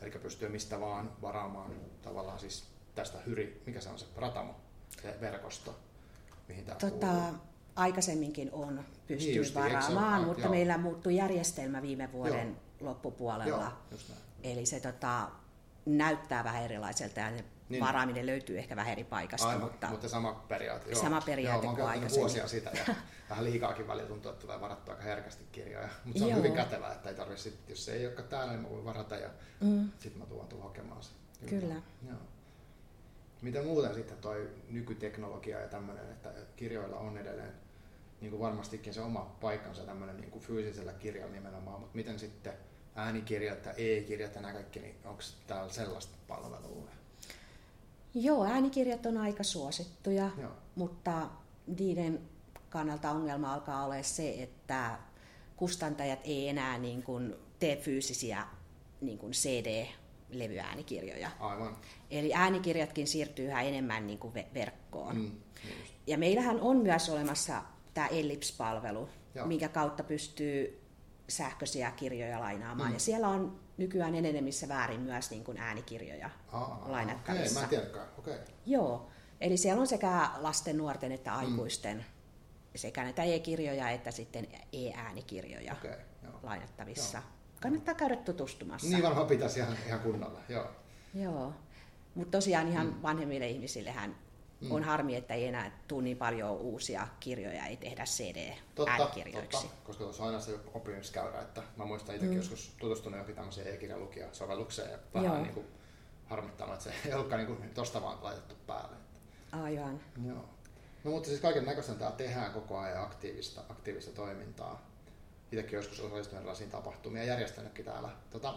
eli 0.00 0.10
pystyy 0.10 0.48
mistä 0.48 0.80
vaan 0.80 1.12
varaamaan 1.22 1.70
tavallaan 2.02 2.38
siis 2.38 2.64
tästä 2.94 3.18
hyri, 3.26 3.62
mikä 3.66 3.80
se 3.80 3.88
on 3.88 3.98
se 3.98 4.06
Ratamo, 4.16 4.54
se 5.02 5.16
verkosto, 5.20 5.78
mihin 6.48 6.64
tämä 6.64 6.76
Tota, 6.78 7.06
kuuluu. 7.06 7.34
aikaisemminkin 7.76 8.48
on 8.52 8.74
Niin 8.76 8.86
pystynyt 9.08 9.46
se 9.46 9.54
varaamaan, 9.54 10.18
ole? 10.18 10.26
mutta 10.26 10.42
Joo. 10.42 10.50
meillä 10.50 10.78
muuttui 10.78 11.16
järjestelmä 11.16 11.82
viime 11.82 12.12
vuoden 12.12 12.56
loppupuolella. 12.80 13.44
Joo, 13.62 13.72
just 13.90 14.08
näin. 14.08 14.20
Eli 14.42 14.66
se 14.66 14.80
tota, 14.80 15.28
näyttää 15.86 16.44
vähän 16.44 16.62
erilaiselta 16.64 17.20
ja 17.20 17.30
se 17.36 17.44
Niin. 17.68 17.84
varaaminen 17.84 18.26
löytyy 18.26 18.58
ehkä 18.58 18.76
vähän 18.76 18.92
eri 18.92 19.04
paikasta, 19.04 19.48
Aivan, 19.48 19.62
mutta, 19.62 19.86
mutta 19.86 20.08
sama 20.08 20.44
periaate. 20.48 20.90
Joo. 20.90 21.02
Sama 21.02 21.20
periaate 21.20 21.66
joo, 21.66 21.74
kuin 21.74 21.86
aikaisemmin. 21.86 22.20
vuosia 22.20 22.48
sitä 22.48 22.70
ja 22.74 22.94
vähän 23.30 23.44
liikaakin 23.44 23.88
välillä 23.88 24.08
tuntuu, 24.08 24.30
että 24.30 24.40
tulee 24.40 24.60
varattua 24.60 24.94
aika 24.94 25.04
herkästi 25.04 25.44
kirjoja. 25.52 25.88
Mutta 26.04 26.18
se 26.18 26.24
on 26.24 26.30
Joo. 26.30 26.38
hyvin 26.38 26.54
kätevää, 26.54 26.92
että 26.92 27.08
ei 27.08 27.14
tarvitse 27.14 27.42
sit, 27.42 27.68
jos 27.68 27.84
se 27.84 27.92
ei 27.92 28.06
olekaan 28.06 28.28
täällä, 28.28 28.52
niin 28.52 28.62
mä 28.62 28.70
voin 28.70 28.84
varata 28.84 29.16
ja 29.16 29.30
mm. 29.60 29.90
sitten 29.98 30.22
mä 30.22 30.26
tuon 30.26 30.46
tuon 30.46 30.62
hakemaan 30.62 31.02
sen. 31.02 31.14
Kyllä. 31.48 31.74
Joo. 32.08 32.18
Miten 33.42 33.66
muuten 33.66 33.94
sitten 33.94 34.16
toi 34.16 34.50
nykyteknologia 34.68 35.60
ja 35.60 35.68
tämmöinen, 35.68 36.10
että 36.10 36.32
kirjoilla 36.56 36.96
on 36.96 37.18
edelleen 37.18 37.52
niin 38.20 38.30
kuin 38.30 38.40
varmastikin 38.40 38.94
se 38.94 39.00
oma 39.00 39.36
paikkansa 39.40 39.82
tämmöinen 39.82 40.16
niin 40.16 40.30
kuin 40.30 40.42
fyysisellä 40.42 40.92
kirjalla 40.92 41.32
nimenomaan, 41.32 41.80
mutta 41.80 41.96
miten 41.96 42.18
sitten 42.18 42.52
äänikirjat 42.94 43.64
ja 43.64 43.72
e-kirjat 43.72 44.34
ja 44.34 44.40
nämä 44.40 44.54
kaikki, 44.54 44.80
niin 44.80 44.94
onko 45.04 45.22
täällä 45.46 45.72
sellaista 45.72 46.16
palvelua? 46.28 46.88
Joo, 48.14 48.44
äänikirjat 48.44 49.06
on 49.06 49.16
aika 49.16 49.42
suosittuja, 49.42 50.30
Joo. 50.40 50.52
mutta 50.74 51.28
niiden 51.66 52.20
kannalta 52.70 53.10
ongelma 53.10 53.54
alkaa 53.54 53.84
olla 53.84 54.02
se, 54.02 54.42
että 54.42 54.98
kustantajat 55.56 56.18
ei 56.24 56.48
enää 56.48 56.78
niin 56.78 57.02
kuin 57.02 57.34
tee 57.58 57.76
fyysisiä 57.76 58.46
niin 59.00 59.18
kuin 59.18 59.32
CD-levyäänikirjoja. 59.32 61.30
Aivan. 61.40 61.76
Eli 62.10 62.34
äänikirjatkin 62.34 63.06
siirtyy 63.06 63.46
yhä 63.46 63.62
enemmän 63.62 64.06
niin 64.06 64.18
kuin 64.18 64.34
ve- 64.34 64.54
verkkoon. 64.54 65.16
Mm, 65.16 65.30
just. 65.64 65.94
Ja 66.06 66.18
meillähän 66.18 66.60
on 66.60 66.76
myös 66.76 67.08
olemassa 67.08 67.62
tämä 67.94 68.06
Ellipse-palvelu, 68.06 69.08
Joo. 69.34 69.46
minkä 69.46 69.68
kautta 69.68 70.04
pystyy 70.04 70.82
sähköisiä 71.28 71.90
kirjoja 71.90 72.40
lainaamaan. 72.40 72.88
Mm. 72.90 72.94
Ja 72.94 73.00
siellä 73.00 73.28
on 73.28 73.60
nykyään 73.76 74.14
enenevissä 74.14 74.68
väärin 74.68 75.00
myös 75.00 75.30
niin 75.30 75.44
kuin 75.44 75.58
äänikirjoja 75.58 76.30
Aa, 76.52 76.84
lainattavissa. 76.88 77.60
Okei, 77.60 77.78
mä 77.78 77.84
en 77.84 77.90
tiedäkään. 77.90 78.08
Okei. 78.18 78.38
Joo, 78.66 79.08
eli 79.40 79.56
siellä 79.56 79.80
on 79.80 79.86
sekä 79.86 80.30
lasten, 80.36 80.76
nuorten 80.76 81.12
että 81.12 81.34
aikuisten 81.34 82.04
sekä 82.74 83.02
näitä 83.02 83.22
e-kirjoja 83.22 83.90
että 83.90 84.10
sitten 84.10 84.48
e-äänikirjoja 84.72 85.72
Okei, 85.72 85.90
joo. 86.22 86.40
lainattavissa. 86.42 87.18
Joo. 87.18 87.26
Kannattaa 87.60 87.94
käydä 87.94 88.16
tutustumassa. 88.16 88.88
Niin 88.88 89.02
varmaan 89.02 89.26
pitäisi 89.26 89.60
ihan, 89.60 89.76
ihan 89.86 90.00
kunnolla, 90.00 90.40
joo. 90.48 90.70
Joo, 91.14 91.54
mutta 92.14 92.38
tosiaan 92.38 92.68
ihan 92.68 92.86
mm. 92.86 93.02
vanhemmille 93.02 93.48
ihmisillehän 93.48 94.16
mm. 94.62 94.72
on 94.72 94.82
harmi, 94.82 95.16
että 95.16 95.34
ei 95.34 95.46
enää 95.46 95.78
tule 95.88 96.02
niin 96.02 96.16
paljon 96.16 96.50
uusia 96.50 97.08
kirjoja, 97.20 97.66
ei 97.66 97.76
tehdä 97.76 98.04
Totta, 98.74 98.92
CD-äänikirjoiksi. 98.92 99.50
totta, 99.50 99.76
koska 99.84 100.04
tuossa 100.04 100.22
on 100.22 100.28
aina 100.28 100.40
se 100.40 100.58
oppimiskäyrä, 100.74 101.40
että 101.40 101.62
mä 101.76 101.84
muistan 101.84 102.14
itsekin 102.14 102.34
mm. 102.34 102.40
joskus 102.40 102.74
tutustunut 102.80 103.16
johonkin 103.16 103.36
tämmöiseen 103.36 103.74
e-kirjalukijasovellukseen 103.74 104.90
ja 104.90 104.98
vähän 105.14 105.26
Joo. 105.26 105.42
niin 105.42 105.54
kuin 105.54 105.66
harmittanut, 106.26 106.74
että 106.74 106.84
se 106.84 106.94
ei 107.06 107.14
ollutkaan 107.14 107.46
niin 107.46 107.56
kuin 107.56 107.70
tosta 107.70 108.02
vaan 108.02 108.18
laitettu 108.22 108.54
päälle. 108.66 108.96
Aivan. 109.52 110.00
Joo. 110.26 110.44
No 111.04 111.10
mutta 111.10 111.28
siis 111.28 111.40
kaiken 111.40 111.64
näköistä 111.64 111.94
täällä 111.94 112.16
tehdään 112.16 112.52
koko 112.52 112.78
ajan 112.78 113.02
aktiivista, 113.02 113.60
aktiivista 113.68 114.10
toimintaa. 114.10 114.86
Itsekin 115.52 115.76
joskus 115.76 116.00
osallistunut 116.00 116.40
erilaisiin 116.40 116.70
tapahtumiin 116.70 117.26
ja 117.26 117.32
järjestänytkin 117.32 117.84
täällä. 117.84 118.08
Tota, 118.30 118.54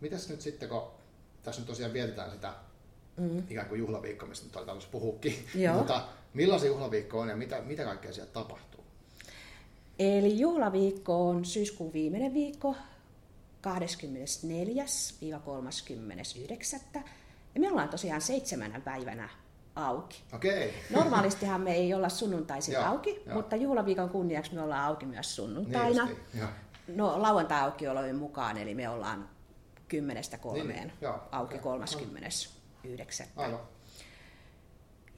mitäs 0.00 0.28
nyt 0.28 0.40
sitten, 0.40 0.68
kun 0.68 0.90
tässä 1.42 1.60
nyt 1.60 1.68
tosiaan 1.68 1.92
vietetään 1.92 2.30
sitä 2.30 2.54
mm. 3.20 3.42
ikään 3.50 3.68
kuin 3.68 3.78
juhlaviikkoa, 3.78 4.28
mistä 4.28 4.46
nyt 4.46 4.56
oli 4.56 4.66
tarkoitus 4.66 4.90
puhukin. 4.90 5.46
Joo. 5.54 5.76
Mutta 5.78 6.02
millainen 6.34 6.60
se 6.60 6.66
juhlaviikko 6.66 7.20
on 7.20 7.28
ja 7.28 7.36
mitä, 7.36 7.60
mitä 7.60 7.84
kaikkea 7.84 8.12
siellä 8.12 8.32
tapahtuu? 8.32 8.84
Eli 9.98 10.38
juhlaviikko 10.38 11.28
on 11.28 11.44
syyskuun 11.44 11.92
viimeinen 11.92 12.34
viikko. 12.34 12.76
24-39. 16.96 17.00
Ja 17.54 17.60
me 17.60 17.70
ollaan 17.70 17.88
tosiaan 17.88 18.20
seitsemänä 18.20 18.80
päivänä 18.80 19.28
auki. 19.76 20.22
Okei. 20.32 20.74
Normaalistihan 20.90 21.60
me 21.60 21.74
ei 21.74 21.94
olla 21.94 22.08
sunnuntaisin 22.08 22.74
Joo, 22.74 22.84
auki, 22.84 23.22
jo. 23.26 23.34
mutta 23.34 23.56
juhlaviikon 23.56 24.08
kunniaksi 24.08 24.54
me 24.54 24.62
ollaan 24.62 24.84
auki 24.84 25.06
myös 25.06 25.36
sunnuntaina. 25.36 26.04
Niin 26.04 26.48
no 26.96 27.22
lauantai-aukiolojen 27.22 28.16
mukaan, 28.16 28.58
eli 28.58 28.74
me 28.74 28.88
ollaan 28.88 29.28
kymmenestä 29.88 30.38
kolmeen 30.38 30.92
niin, 31.00 31.12
auki 31.32 31.54
okay. 31.54 31.62
39. 31.62 32.59
Aivan. 33.36 33.60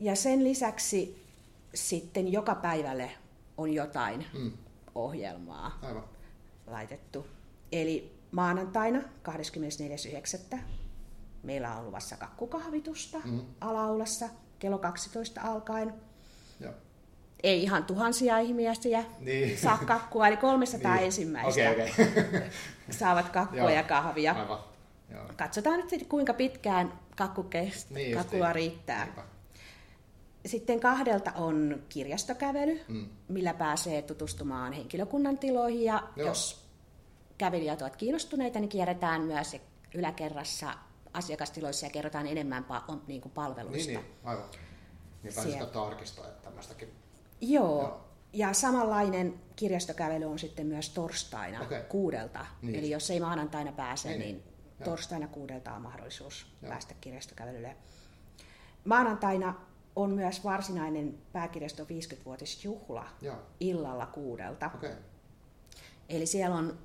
Ja 0.00 0.16
sen 0.16 0.44
lisäksi 0.44 1.26
sitten 1.74 2.32
joka 2.32 2.54
päivälle 2.54 3.10
on 3.56 3.72
jotain 3.72 4.26
mm. 4.32 4.52
ohjelmaa 4.94 5.78
Aivan. 5.82 6.04
laitettu. 6.66 7.26
Eli 7.72 8.12
maanantaina 8.30 8.98
24.9. 10.52 10.58
meillä 11.42 11.76
on 11.76 11.86
luvassa 11.86 12.16
kakkukahvitusta 12.16 13.18
mm. 13.24 13.40
alaulassa 13.60 14.28
kello 14.58 14.78
12 14.78 15.40
alkaen. 15.40 15.94
Ja. 16.60 16.72
Ei 17.42 17.62
ihan 17.62 17.84
tuhansia 17.84 18.38
ihmisiä 18.38 19.04
niin. 19.20 19.58
saa 19.58 19.78
kakkua, 19.78 20.28
eli 20.28 20.36
300 20.36 20.94
niin. 20.94 21.04
ensimmäistä 21.04 21.70
okay, 21.70 21.88
okay. 21.88 22.42
saavat 23.00 23.28
kakkua 23.28 23.70
ja 23.70 23.82
kahvia. 23.82 24.32
Aivan. 24.32 24.71
Joo. 25.14 25.24
Katsotaan 25.36 25.76
nyt 25.76 25.90
sitten, 25.90 26.08
kuinka 26.08 26.34
pitkään 26.34 26.98
kakku 27.16 27.42
kest, 27.42 27.90
niin 27.90 28.16
kakkua 28.16 28.46
niin. 28.46 28.54
riittää. 28.54 29.04
Niinpä. 29.04 29.22
Sitten 30.46 30.80
kahdelta 30.80 31.32
on 31.32 31.82
kirjastokävely, 31.88 32.80
mm. 32.88 33.08
millä 33.28 33.54
pääsee 33.54 34.02
tutustumaan 34.02 34.72
henkilökunnan 34.72 35.38
tiloihin 35.38 35.84
ja 35.84 36.02
Joo. 36.16 36.28
jos 36.28 36.66
kävelijät 37.38 37.82
ovat 37.82 37.96
kiinnostuneita, 37.96 38.60
niin 38.60 38.68
kierretään 38.68 39.22
myös 39.22 39.56
yläkerrassa 39.94 40.74
asiakastiloissa 41.12 41.86
ja 41.86 41.90
kerrotaan 41.90 42.26
enemmän 42.26 42.66
pa- 42.70 42.82
on, 42.88 43.02
niin 43.06 43.20
kuin 43.20 43.32
palveluista. 43.32 43.90
Niin, 43.90 44.00
niin 44.00 44.14
aivan. 44.24 44.44
Niin 45.22 45.34
pääsee 45.34 45.52
sitä 45.52 45.66
tarkistaa, 45.66 46.26
tämmöistäkin. 46.26 46.88
Joo. 47.40 47.82
Joo. 47.82 48.00
Ja 48.32 48.52
samanlainen 48.52 49.40
kirjastokävely 49.56 50.24
on 50.24 50.38
sitten 50.38 50.66
myös 50.66 50.90
torstaina 50.90 51.60
okay. 51.60 51.82
kuudelta. 51.82 52.46
Niin. 52.62 52.74
Eli 52.74 52.90
jos 52.90 53.10
ei 53.10 53.20
maanantaina 53.20 53.72
pääse, 53.72 54.08
niin, 54.08 54.20
niin, 54.20 54.42
niin 54.82 54.90
torstaina 54.90 55.28
kuudelta 55.28 55.72
on 55.74 55.82
mahdollisuus 55.82 56.46
Joo. 56.62 56.70
päästä 56.70 56.94
kirjastokävelylle. 57.00 57.76
Maanantaina 58.84 59.54
on 59.96 60.10
myös 60.10 60.44
varsinainen 60.44 61.18
pääkirjaston 61.32 61.86
50-vuotisjuhla 61.86 63.08
Joo. 63.22 63.36
illalla 63.60 64.06
kuudelta. 64.06 64.70
Okay. 64.74 64.94
Eli 66.08 66.26
siellä 66.26 66.56
on 66.56 66.78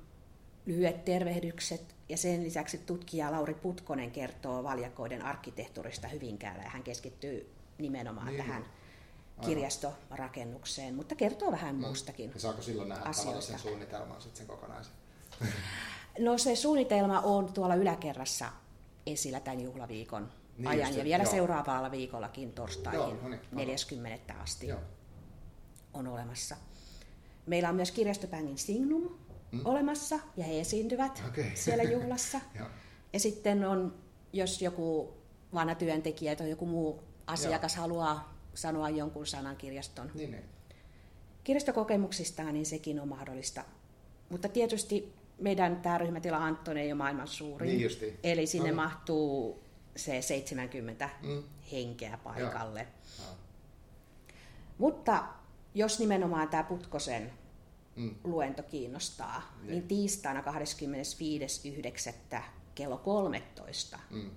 lyhyet 0.66 1.04
tervehdykset 1.04 1.94
ja 2.08 2.16
sen 2.16 2.44
lisäksi 2.44 2.78
tutkija 2.78 3.32
Lauri 3.32 3.54
Putkonen 3.54 4.10
kertoo 4.10 4.64
valjakoiden 4.64 5.24
arkkitehtuurista 5.24 6.08
Hyvinkäällä 6.08 6.62
ja 6.62 6.70
hän 6.70 6.82
keskittyy 6.82 7.52
nimenomaan 7.78 8.26
niin. 8.26 8.36
tähän 8.36 8.66
kirjastorakennukseen, 9.44 10.94
mutta 10.94 11.14
kertoo 11.14 11.52
vähän 11.52 11.80
no. 11.80 11.86
muustakin 11.86 12.30
ja 12.34 12.40
Saako 12.40 12.62
silloin 12.62 12.88
nähdä 12.88 13.12
sen 13.12 13.58
suunnitelman 13.58 14.20
sitten 14.20 14.38
sen 14.38 14.46
kokonaisen? 14.46 14.94
No 16.18 16.38
se 16.38 16.56
suunnitelma 16.56 17.20
on 17.20 17.52
tuolla 17.52 17.74
yläkerrassa 17.74 18.52
esillä 19.06 19.40
tämän 19.40 19.60
juhlaviikon 19.60 20.32
niin 20.58 20.68
ajan 20.68 20.96
ja 20.96 21.04
vielä 21.04 21.22
joo. 21.22 21.30
seuraavalla 21.30 21.90
viikollakin 21.90 22.52
torstaihin 22.52 23.00
joo, 23.00 23.14
no 23.22 23.28
niin, 23.28 23.40
40. 23.52 24.34
asti 24.34 24.68
joo. 24.68 24.80
on 25.94 26.06
olemassa. 26.06 26.56
Meillä 27.46 27.68
on 27.68 27.74
myös 27.74 27.90
kirjastopängin 27.90 28.58
Signum 28.58 29.18
mm. 29.52 29.60
olemassa 29.64 30.18
ja 30.36 30.44
he 30.44 30.60
esiintyvät 30.60 31.22
okay. 31.28 31.44
siellä 31.54 31.82
juhlassa. 31.82 32.40
ja 33.12 33.20
sitten 33.20 33.64
on, 33.64 33.94
jos 34.32 34.62
joku 34.62 35.14
vanha 35.54 35.74
työntekijä 35.74 36.36
tai 36.36 36.50
joku 36.50 36.66
muu 36.66 37.02
asiakas 37.26 37.74
joo. 37.74 37.80
haluaa 37.80 38.38
sanoa 38.54 38.90
jonkun 38.90 39.26
sanan 39.26 39.56
kirjaston 39.56 40.10
niin, 40.14 40.30
niin. 40.30 40.44
kirjastokokemuksistaan, 41.44 42.54
niin 42.54 42.66
sekin 42.66 43.00
on 43.00 43.08
mahdollista. 43.08 43.64
Mutta 44.28 44.48
tietysti 44.48 45.17
meidän 45.38 45.76
tämä 45.76 45.98
ryhmätila 45.98 46.36
Anton 46.36 46.76
ei 46.76 46.92
ole 46.92 46.98
maailman 46.98 47.28
suurin. 47.28 47.66
Niin 47.66 47.80
justi. 47.80 48.20
Eli 48.22 48.46
sinne 48.46 48.70
no. 48.70 48.76
mahtuu 48.76 49.62
se 49.96 50.22
70 50.22 51.10
mm. 51.22 51.42
henkeä 51.72 52.18
paikalle. 52.24 52.86
Joo. 53.18 53.28
Mutta 54.78 55.24
jos 55.74 55.98
nimenomaan 55.98 56.48
tämä 56.48 56.62
Putkosen 56.62 57.32
mm. 57.96 58.14
luento 58.24 58.62
kiinnostaa, 58.62 59.54
niin, 59.60 59.70
niin 59.70 59.88
tiistaina 59.88 60.42
25.9. 62.32 62.40
kello 62.74 62.96
13 62.98 63.98
mm. 64.10 64.30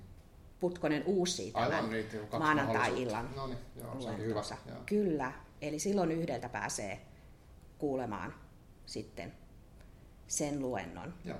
Putkonen 0.60 1.04
uusi 1.06 1.52
tämän 1.52 1.90
niin, 1.90 2.06
maanantai-illan 2.40 3.30
no 3.36 3.48
niin, 3.48 3.60
joo, 3.76 4.18
hyvä. 4.18 4.42
Joo. 4.66 4.78
Kyllä, 4.86 5.32
eli 5.62 5.80
silloin 5.80 6.12
yhdeltä 6.12 6.50
pääsee 6.50 7.02
kuulemaan 7.78 8.34
sitten 8.86 9.41
sen 10.32 10.60
luennon. 10.60 11.14
Joo. 11.26 11.38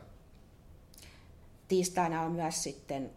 Tiistaina 1.68 2.22
on 2.22 2.32
myös 2.32 2.64
sitten 2.64 3.12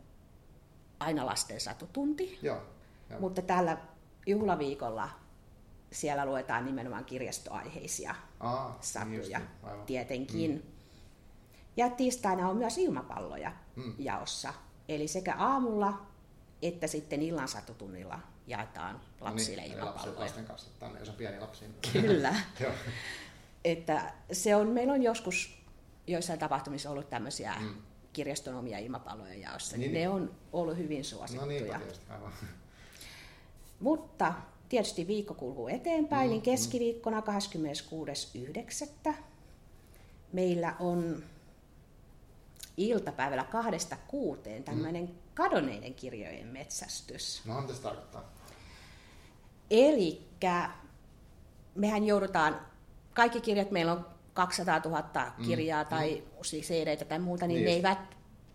aina 1.00 1.26
lasten 1.26 1.60
satutunti, 1.60 2.38
Joo, 2.42 2.62
jo. 3.10 3.20
mutta 3.20 3.42
tällä 3.42 3.78
juhlaviikolla 4.26 5.10
siellä 5.92 6.26
luetaan 6.26 6.64
nimenomaan 6.64 7.04
kirjastoaiheisia 7.04 8.14
Aa, 8.40 8.80
niin 9.04 9.24
satuja 9.24 9.38
niin 9.38 9.86
tietenkin. 9.86 10.50
Mm. 10.50 10.62
Ja 11.76 11.90
tiistaina 11.90 12.48
on 12.48 12.56
myös 12.56 12.78
ilmapalloja 12.78 13.52
mm. 13.76 13.94
jaossa. 13.98 14.54
Eli 14.88 15.08
sekä 15.08 15.34
aamulla 15.36 16.06
että 16.62 16.86
sitten 16.86 17.22
illan 17.22 17.48
satutunnilla 17.48 18.18
jaetaan 18.46 19.00
lapsille 19.20 19.62
no 19.62 19.68
niin, 19.68 19.78
ilmapalloja. 19.78 20.20
lasten 20.20 20.44
kanssa, 20.44 20.70
jos 20.98 21.08
on 21.08 21.14
pieni 21.14 21.40
lapsi. 21.40 21.64
Kyllä. 21.92 22.34
että 23.64 24.12
se 24.32 24.56
on, 24.56 24.68
meillä 24.68 24.92
on 24.92 25.02
joskus 25.02 25.63
joissain 26.06 26.38
tapahtumissa 26.38 26.90
ollut 26.90 27.10
tämmöisiä 27.10 27.54
mm 27.60 27.74
kirjaston 28.14 28.54
omia 28.54 28.78
ilmapalloja 28.78 29.34
jaossa, 29.34 29.76
niin, 29.76 29.92
niin 29.92 30.02
ne 30.02 30.08
on 30.08 30.34
ollut 30.52 30.76
hyvin 30.76 31.04
suosittuja. 31.04 31.78
No 31.78 31.84
aivan. 32.08 32.32
Mutta 33.80 34.34
tietysti 34.68 35.06
viikko 35.06 35.34
kuluu 35.34 35.68
eteenpäin, 35.68 36.26
mm, 36.26 36.30
niin 36.30 36.42
keskiviikkona 36.42 37.22
26.9. 39.06 39.14
meillä 40.32 40.76
on 40.80 41.22
iltapäivällä 42.76 43.44
kahdesta 43.44 43.96
kuuteen 44.06 44.64
tämmöinen 44.64 45.04
mm. 45.04 45.14
kadonneiden 45.34 45.94
kirjojen 45.94 46.46
metsästys. 46.46 47.42
No, 47.44 47.60
mitä 47.60 47.74
se 47.74 47.82
tarkoittaa? 47.82 48.24
Eli 49.70 50.26
mehän 51.74 52.04
joudutaan, 52.04 52.60
kaikki 53.14 53.40
kirjat 53.40 53.70
meillä 53.70 53.92
on 53.92 54.13
200 54.34 54.80
000 54.84 55.02
mm. 55.38 55.44
kirjaa 55.44 55.82
mm. 55.82 55.88
tai 55.88 56.22
mm. 56.26 56.60
cd 56.60 57.04
tai 57.04 57.18
muuta, 57.18 57.46
niin, 57.46 57.56
niin 57.56 57.66
ne 57.66 57.72
eivät 57.72 57.98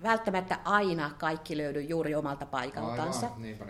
välttämättä 0.04 0.60
aina 0.66 1.12
kaikki 1.18 1.58
löydy 1.58 1.82
juuri 1.82 2.16
omalta 2.16 2.46
paikaltansa. 2.46 3.26
Aivan, 3.26 3.42
niin. 3.42 3.58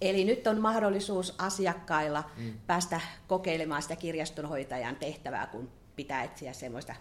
Eli 0.00 0.24
nyt 0.24 0.46
on 0.46 0.60
mahdollisuus 0.60 1.34
asiakkailla 1.38 2.30
mm. 2.36 2.52
päästä 2.66 3.00
kokeilemaan 3.28 3.82
sitä 3.82 3.96
kirjastonhoitajan 3.96 4.96
tehtävää, 4.96 5.46
kun 5.46 5.70
pitää 5.96 6.22
etsiä 6.22 6.52
semmoista 6.52 6.94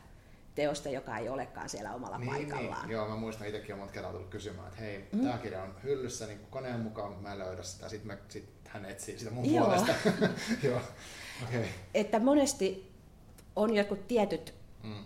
teosta, 0.56 0.90
joka 0.90 1.18
ei 1.18 1.30
olekaan 1.30 1.70
siellä 1.70 1.94
omalla 1.94 2.18
niin, 2.18 2.34
niin. 2.34 2.48
paikallaan. 2.48 2.88
Niin. 2.88 2.94
Joo, 2.94 3.08
mä 3.08 3.16
muistan 3.16 3.48
itsekin 3.48 3.74
on 3.74 3.80
monta 3.80 3.94
kertaa 3.94 4.12
tullut 4.12 4.30
kysymään, 4.30 4.68
että 4.68 4.80
hei, 4.80 5.08
mm. 5.12 5.20
tämä 5.20 5.38
kirja 5.38 5.64
on 5.64 5.76
hyllyssä 5.84 6.28
niin 6.28 6.40
koneen 6.50 6.80
mukaan, 6.80 7.10
mutta 7.10 7.24
mä 7.24 7.34
en 7.34 7.40
löydä 7.40 7.64
sitä. 7.64 7.90
Sitten, 7.90 8.08
mä, 8.08 8.18
sit 8.30 8.50
hän 8.68 8.86
etsii 8.86 9.20
sitä 9.20 9.32
mun 9.32 9.54
Joo. 9.54 9.66
puolesta. 9.66 9.94
Joo. 10.68 10.82
Okay. 11.48 11.64
Että 11.94 12.20
monesti 12.20 12.89
on 13.60 13.76
jotkut 13.76 14.08
tietyt 14.08 14.54
mm. 14.84 15.06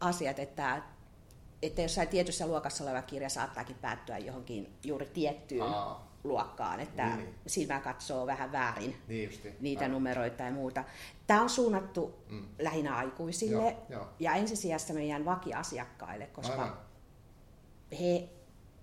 asiat, 0.00 0.38
että, 0.38 0.82
että 1.62 1.82
jossain 1.82 2.08
tietyssä 2.08 2.46
luokassa 2.46 2.84
oleva 2.84 3.02
kirja 3.02 3.28
saattaakin 3.28 3.76
päättyä 3.76 4.18
johonkin 4.18 4.72
juuri 4.84 5.06
tiettyyn 5.06 5.62
Aa. 5.62 6.12
luokkaan, 6.24 6.80
että 6.80 7.06
niin. 7.06 7.16
niin. 7.18 7.34
silmä 7.46 7.80
katsoo 7.80 8.26
vähän 8.26 8.52
väärin 8.52 8.96
niin 9.08 9.24
justi. 9.24 9.52
niitä 9.60 9.84
Aa. 9.84 9.88
numeroita 9.88 10.42
ja 10.42 10.50
muuta. 10.50 10.84
Tämä 11.26 11.42
on 11.42 11.50
suunnattu 11.50 12.14
mm. 12.28 12.44
lähinnä 12.58 12.96
aikuisille 12.96 13.62
joo, 13.62 13.86
joo. 13.88 14.08
ja 14.20 14.34
ensisijassa 14.34 14.94
meidän 14.94 15.24
vakiasiakkaille, 15.24 16.26
koska 16.26 16.52
Aivan. 16.52 16.76
he 18.00 18.28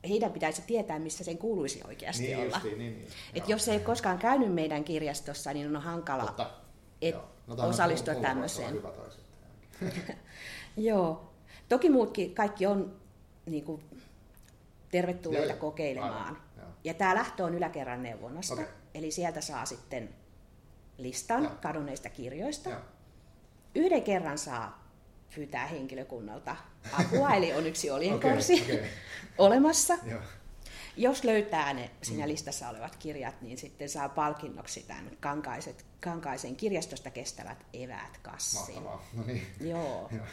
heidän 0.09 0.31
pitäisi 0.31 0.61
tietää, 0.61 0.99
missä 0.99 1.23
sen 1.23 1.37
kuuluisi 1.37 1.81
oikeasti 1.87 2.23
niin 2.23 2.37
olla. 2.37 2.55
Justiin, 2.55 2.77
niin, 2.77 2.93
niin. 2.93 3.07
Et 3.33 3.49
jos 3.49 3.67
ei 3.67 3.79
koskaan 3.79 4.17
käynyt 4.17 4.53
meidän 4.53 4.83
kirjastossa, 4.83 5.53
niin 5.53 5.75
on 5.75 5.81
hankala 5.81 6.25
Totta. 6.25 6.51
No, 7.47 7.67
osallistua 7.67 8.15
tämmöiseen. 8.15 8.73
Hyvä 8.73 8.89
Joo. 10.77 11.31
Toki 11.69 11.89
muutkin 11.89 12.35
kaikki 12.35 12.65
on 12.65 12.95
niin 13.45 13.63
kuin, 13.63 13.81
tervetulleita 14.91 15.53
kokeilemaan. 15.53 16.25
Aivan, 16.25 16.37
ja 16.83 16.93
tämä 16.93 17.15
lähtö 17.15 17.45
on 17.45 17.55
yläkerran 17.55 18.03
neuvonnasta, 18.03 18.53
okay. 18.53 18.65
eli 18.93 19.11
sieltä 19.11 19.41
saa 19.41 19.65
sitten 19.65 20.09
listan 20.97 21.43
Joo. 21.43 21.53
kadonneista 21.61 22.09
kirjoista. 22.09 22.69
Joo. 22.69 22.79
Yhden 23.75 24.03
kerran 24.03 24.37
saa 24.37 24.87
pyytää 25.35 25.67
henkilökunnalta 25.67 26.55
apua, 26.91 27.33
eli 27.35 27.53
on 27.53 27.67
yksi 27.67 27.91
oljenkorsi 27.91 28.61
okay, 28.61 28.75
okay. 28.75 28.87
olemassa. 29.37 29.97
Joo. 30.05 30.21
Jos 30.97 31.23
löytää 31.23 31.73
ne 31.73 31.91
siinä 32.01 32.27
listassa 32.27 32.69
olevat 32.69 32.95
kirjat, 32.95 33.41
niin 33.41 33.57
sitten 33.57 33.89
saa 33.89 34.09
palkinnoksi 34.09 34.83
tämän 34.87 35.11
kankaiset, 35.19 35.85
kankaisen 35.99 36.55
kirjastosta 36.55 37.09
kestävät 37.09 37.65
eväät 37.73 38.17
kassin. 38.17 38.59
Mahtavaa. 38.75 39.03
No 39.13 39.23
niin. 39.25 39.47
Joo. 39.61 40.09
Joo. 40.17 40.25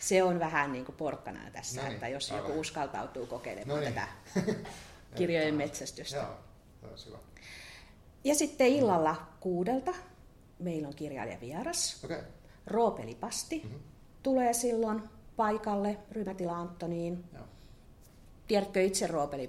Se 0.00 0.22
on 0.22 0.38
vähän 0.38 0.72
niin 0.72 0.84
kuin 0.84 0.96
porkkana 0.96 1.40
tässä, 1.52 1.80
No 1.80 1.86
niin, 1.86 1.94
että 1.94 2.08
jos 2.08 2.32
aivan. 2.32 2.48
joku 2.48 2.60
uskaltautuu 2.60 3.26
kokeilemaan 3.26 3.78
No 3.80 3.84
niin. 3.84 3.94
tätä 3.94 4.08
kirjojen 5.16 5.54
metsästystä. 5.54 6.16
Joo, 6.16 6.90
hyvä. 7.06 7.18
Ja 8.24 8.34
sitten 8.34 8.66
illalla 8.66 9.26
kuudelta 9.40 9.94
meillä 10.58 10.88
on 10.88 10.94
kirjailijavieras. 10.94 12.04
Okay. 12.04 12.20
Roope 12.66 13.06
Lipasti 13.06 13.62
Mhm. 13.64 13.74
tulee 14.22 14.52
silloin 14.52 15.02
paikalle 15.36 15.98
ryhmätila 16.12 16.56
Antoniin. 16.58 17.24
Joo. 17.34 17.44
Tiedätkö 18.46 18.82
itse 18.82 19.06
Roope 19.06 19.36
En, 19.36 19.48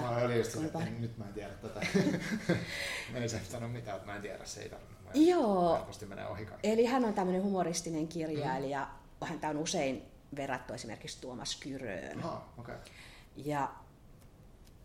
mä 0.00 0.10
olin 0.10 0.36
just, 0.36 0.56
että 0.56 0.78
nyt 0.98 1.18
mä 1.18 1.24
en 1.24 1.34
tiedä 1.34 1.50
tätä. 1.50 1.80
mä 3.12 3.18
en 3.18 3.28
sano 3.28 3.68
mitään, 3.68 3.96
että 3.96 4.06
mä 4.06 4.16
en 4.16 4.22
tiedä, 4.22 4.44
se 4.44 4.60
ei 4.60 4.68
tarvinnut. 4.68 4.98
Joo. 5.14 5.88
Menee 6.08 6.26
ohi. 6.26 6.46
Eli 6.62 6.84
hän 6.84 7.04
on 7.04 7.14
tämmöinen 7.14 7.42
humoristinen 7.42 8.08
kirjailija. 8.08 8.88
Mm. 9.20 9.26
Häntä 9.26 9.48
on 9.48 9.56
usein 9.56 10.02
verrattu 10.36 10.74
esimerkiksi 10.74 11.20
Tuomas 11.20 11.56
Kyröön. 11.56 12.18
Aha. 12.18 12.48
Okay. 12.58 12.76
Ja 13.36 13.70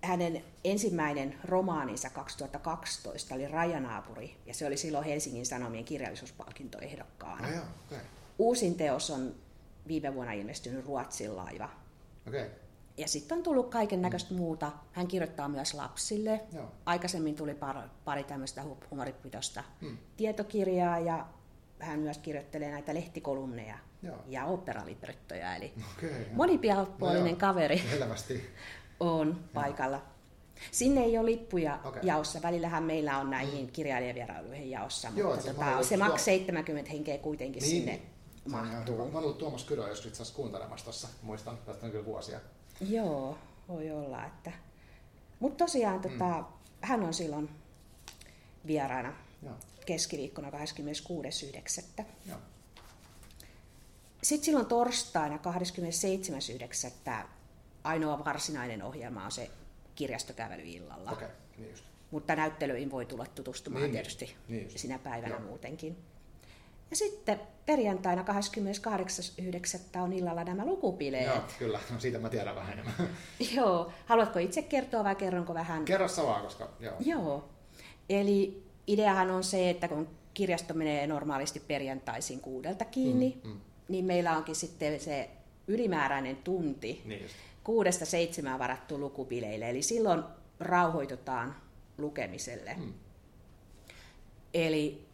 hänen 0.03 0.43
ensimmäinen 0.63 1.36
romaaninsa 1.43 2.10
2012 2.10 3.36
oli 3.36 3.48
Rajanaapuri, 3.48 4.38
ja 4.46 4.53
se 4.53 4.67
oli 4.67 4.77
silloin 4.77 5.05
Helsingin 5.05 5.46
Sanomien 5.46 5.86
kirjallisuuspalkintoehdokkaana. 5.86 7.50
Joo, 7.50 7.63
okei. 7.86 7.98
Okay. 7.98 8.10
Uusin 8.39 8.75
teos 8.75 9.10
on 9.10 9.36
viime 9.88 10.13
vuonna 10.13 10.34
ilmestynyt 10.34 10.86
Ruotsin 10.86 11.36
laiva. 11.36 11.70
Okei. 12.27 12.41
Okay. 12.41 12.62
Ja 12.98 13.08
sitten 13.08 13.38
on 13.38 13.44
tullut 13.44 13.70
kaiken 13.70 14.02
näköistä 14.02 14.34
muuta. 14.34 14.72
Hän 14.92 15.08
kirjoittaa 15.08 15.48
myös 15.50 15.74
lapsille. 15.74 16.42
Joo. 16.54 16.72
Aikaisemmin 16.86 17.36
tuli 17.36 17.54
pari, 17.54 17.80
pari 18.06 18.24
tämmöistä 18.24 18.62
hu- 18.62 18.86
humoripitoista 18.92 19.64
Hmm. 19.82 19.98
tietokirjaa 20.18 21.00
ja 21.00 21.26
hän 21.80 22.00
myös 22.00 22.18
kirjoittelee 22.18 22.72
näitä 22.72 22.94
lehtikolumneja 22.94 23.78
Joo. 24.04 24.18
ja 24.28 24.46
operalibrettoja. 24.46 25.56
Eli 25.56 25.74
joo. 25.78 26.12
monipuolinen 26.34 27.32
No 27.34 27.38
kaveri 27.40 27.78
Selvästi. 27.92 28.50
on 29.00 29.40
paikalla. 29.54 30.02
Sinne 30.72 31.02
ei 31.02 31.18
ole 31.18 31.26
lippuja 31.32 31.80
Okei. 31.84 32.02
jaossa. 32.06 32.42
Välillähän 32.42 32.84
meillä 32.84 33.18
on 33.18 33.30
näihin 33.30 33.72
kirjailijavierailuihin 33.72 34.70
jaossa, 34.72 35.10
Joo, 35.16 35.30
mutta 35.30 35.46
se 35.46 35.54
tota, 35.54 35.84
se 35.84 35.96
tuo- 35.96 36.04
maks 36.06 36.26
70 36.26 36.92
henkeä 36.92 37.18
kuitenkin 37.18 37.62
Niin, 37.62 37.70
sinne 37.72 38.02
niin. 38.46 38.52
Mahtuu. 38.52 38.98
Mä 38.98 39.04
oon 39.04 39.16
ollut 39.16 39.38
Tuomas 39.38 39.64
Kyrö 39.64 39.88
joskus 39.88 40.06
itse 40.06 40.22
asiassa 40.22 40.36
kuuntelemassa 40.36 40.84
tuossa, 40.86 41.08
muistan, 41.22 41.58
tästä 41.58 41.86
on 41.86 41.92
kyllä 41.92 42.06
vuosia. 42.06 42.40
Joo, 42.82 43.38
voi 43.68 43.92
olla. 43.92 44.26
Että... 44.26 44.52
Mutta 45.40 45.66
tosiaan 45.66 46.02
tota, 46.02 46.38
Mm. 46.38 46.46
hän 46.82 47.04
on 47.04 47.14
silloin 47.14 47.50
vieraana 48.68 49.14
Joo, 49.44 49.54
keskiviikkona 49.86 50.50
26.9. 50.50 52.06
joo. 52.30 52.38
Sitten 54.24 54.46
silloin 54.46 54.66
torstaina 54.66 55.38
27.9. 55.38 57.28
ainoa 57.84 58.26
varsinainen 58.26 58.84
ohjelma 58.84 59.26
on 59.26 59.32
se 59.32 59.52
kirjastokävely 59.96 60.64
illalla. 60.66 61.12
Okei, 61.12 61.26
okay. 61.28 61.38
niin 61.58 61.70
just. 61.70 61.84
Mutta 62.12 62.36
näyttelyihin 62.36 62.92
voi 62.92 63.06
tulla 63.06 63.26
tutustumaan 63.26 63.84
Niin, 63.84 63.92
tietysti 63.92 64.36
niin 64.48 64.80
sinä 64.80 65.00
päivänä 65.00 65.36
Joo. 65.36 65.44
muutenkin. 65.44 65.98
Ja 66.90 66.96
sitten 66.98 67.40
perjantaina 67.66 68.24
28.9. 69.96 70.02
on 70.02 70.13
illalla 70.13 70.44
nämä 70.44 70.66
lukupileet. 70.66 71.25
Joo, 71.25 71.38
kyllä. 71.60 71.80
No 71.94 72.00
siitä 72.00 72.20
mä 72.20 72.30
tiedän 72.30 72.56
vähän 72.56 72.74
enemmän. 72.74 72.94
Joo. 73.56 73.92
Haluatko 74.06 74.40
itse 74.40 74.62
kertoa 74.62 75.04
vai 75.04 75.16
kerronko 75.16 75.54
vähän? 75.54 75.86
Kerro 75.86 76.08
sä 76.08 76.24
vaan, 76.24 76.42
koska 76.44 76.70
joo. 76.80 76.96
Joo. 77.00 77.50
Eli 78.10 78.63
ideahan 78.88 79.32
on 79.32 79.44
se, 79.44 79.70
että 79.70 79.88
kun 79.88 80.08
kirjasto 80.34 80.74
menee 80.74 81.07
normaalisti 81.07 81.60
perjantaisin 81.60 82.40
kuudelta 82.40 82.86
kiinni, 82.86 83.42
Mm, 83.44 83.50
mm. 83.50 83.60
niin 83.88 84.05
meillä 84.05 84.38
onkin 84.38 84.55
sitten 84.55 85.00
se 85.00 85.29
ylimääräinen 85.68 86.36
tunti 86.36 87.01
Niin 87.05 87.22
just. 87.22 87.36
kuudesta 87.64 88.05
seitsemään 88.05 88.60
varattu 88.60 89.00
lukupileille. 89.00 89.70
Eli 89.70 89.81
silloin 89.81 90.24
rauhoitutaan 90.60 91.55
lukemiselle. 91.98 92.75
Mm. 92.79 92.94
Eli 94.53 95.05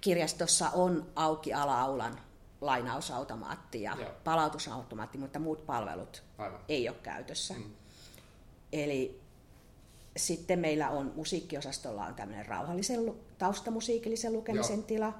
kirjastossa 0.00 0.70
on 0.70 1.06
auki 1.16 1.54
ala-aulan 1.54 2.20
lainausautomaatti 2.60 3.82
ja 3.82 3.96
Joo. 4.00 4.10
palautusautomaatti, 4.24 5.18
mutta 5.18 5.38
muut 5.38 5.66
palvelut 5.66 6.22
Aivan. 6.38 6.60
ei 6.68 6.88
ole 6.88 6.96
käytössä. 7.02 7.54
Mm. 7.54 7.64
Eli 8.72 9.20
sitten 10.16 10.58
meillä 10.58 10.90
on 10.90 11.12
musiikkiosastolla 11.16 12.04
on 12.06 12.14
tämmöinen 12.14 12.46
rauhallisen 12.46 13.14
taustamusiikillisen 13.38 14.32
lukemisen 14.32 14.76
Joo. 14.78 14.86
tila. 14.86 15.12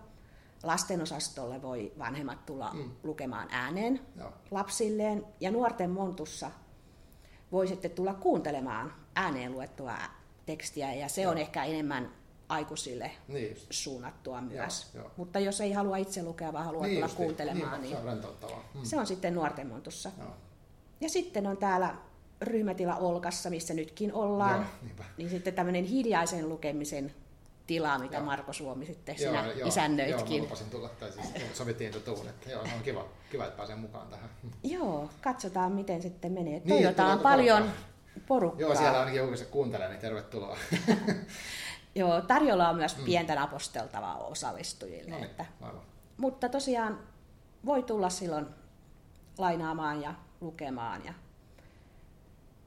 Lastenosastolle 0.63 1.63
voi 1.63 1.93
vanhemmat 1.99 2.47
tulla 2.47 2.71
Mm. 2.75 2.91
lukemaan 3.03 3.49
ääneen 3.51 4.01
Joo. 4.19 4.33
lapsilleen. 4.51 5.25
Ja 5.41 5.51
nuorten 5.51 5.91
montussa 5.91 6.51
voi 7.53 7.69
sitten 7.69 7.91
tulla 7.91 8.15
kuuntelemaan 8.15 8.95
ääneen 9.15 9.53
luettua 9.53 9.93
tekstiä, 10.47 10.95
ja 10.95 11.09
se 11.09 11.29
on 11.29 11.39
ehkä 11.39 11.65
enemmän 11.65 12.11
aikuisille 12.49 13.11
Niin 13.29 13.57
suunnattua 13.71 14.41
myös. 14.41 14.87
joo. 14.95 15.11
Mutta 15.17 15.39
jos 15.39 15.61
ei 15.61 15.73
halua 15.73 15.97
itse 15.97 16.23
lukea, 16.23 16.53
vaan 16.53 16.65
haluaa 16.65 16.89
tulla 16.89 17.01
justiin. 17.01 17.17
kuuntelemaan, 17.17 17.81
niin, 17.81 17.97
niin 18.05 18.23
se 18.23 18.47
on. 18.47 18.63
Mm. 18.75 18.81
se 18.83 18.97
on 18.99 19.07
sitten 19.07 19.35
nuorten 19.35 19.67
montussa. 19.67 20.11
Joo. 20.19 20.29
Ja 21.01 21.09
sitten 21.09 21.47
on 21.47 21.57
täällä 21.57 21.95
ryhmätila 22.43 22.97
Olkassa, 22.97 23.51
missä 23.51 23.75
nytkin 23.75 24.13
ollaan. 24.13 24.61
Joo, 24.61 24.65
niinpä. 24.83 25.05
Niin 25.17 25.31
sitten 25.31 25.55
tämmöinen 25.55 25.85
hiljaisen 25.85 26.49
lukemisen 26.49 27.15
tila, 27.67 27.99
mitä 27.99 28.17
Joo. 28.17 28.25
Marko 28.25 28.53
Suomi 28.53 28.87
sitten 28.87 29.19
sinä 29.19 29.45
isännöitkin. 29.65 30.37
Joo, 30.43 30.49
mä 30.51 30.57
tulla, 30.71 30.89
tai 30.89 31.13
siis 31.13 31.27
sovittiin 31.59 31.93
se 31.93 32.01
tuun, 32.01 32.29
että 32.29 32.51
joo, 32.51 32.67
se 32.67 32.75
on 32.75 32.83
kiva, 32.83 33.05
kiva 33.31 33.45
että 33.45 33.57
pääsee 33.57 33.77
mukaan 33.77 34.09
tähän. 34.09 34.31
Joo, 34.63 35.11
katsotaan 35.23 35.73
miten 35.73 36.03
sitten 36.03 36.33
menee. 36.33 36.53
Niin, 36.53 36.69
Toivotaan 36.69 37.19
paljon 37.19 37.63
porukkaa? 37.63 38.25
porukkaa. 38.29 38.61
Joo, 38.61 38.75
siellä 38.75 38.99
ainakin 38.99 39.19
joku 39.21 39.37
se 39.37 39.45
kuuntelee, 39.45 39.89
niin 39.89 40.01
tervetuloa. 40.01 40.59
Joo, 41.95 42.21
tarjolla 42.21 42.69
on 42.69 42.77
myös 42.77 42.95
pientä 42.95 43.35
naposteltavaa 43.35 44.19
osallistujille. 44.19 45.05
Mm. 45.05 45.11
no 45.11 45.17
niin, 45.17 45.31
että, 45.31 45.45
aivan. 45.61 45.83
mutta 46.17 46.49
tosiaan 46.49 47.01
voi 47.65 47.83
tulla 47.83 48.11
silloin 48.11 48.47
lainaamaan 49.39 50.03
ja 50.03 50.15
lukemaan. 50.41 51.05
Ja 51.05 51.15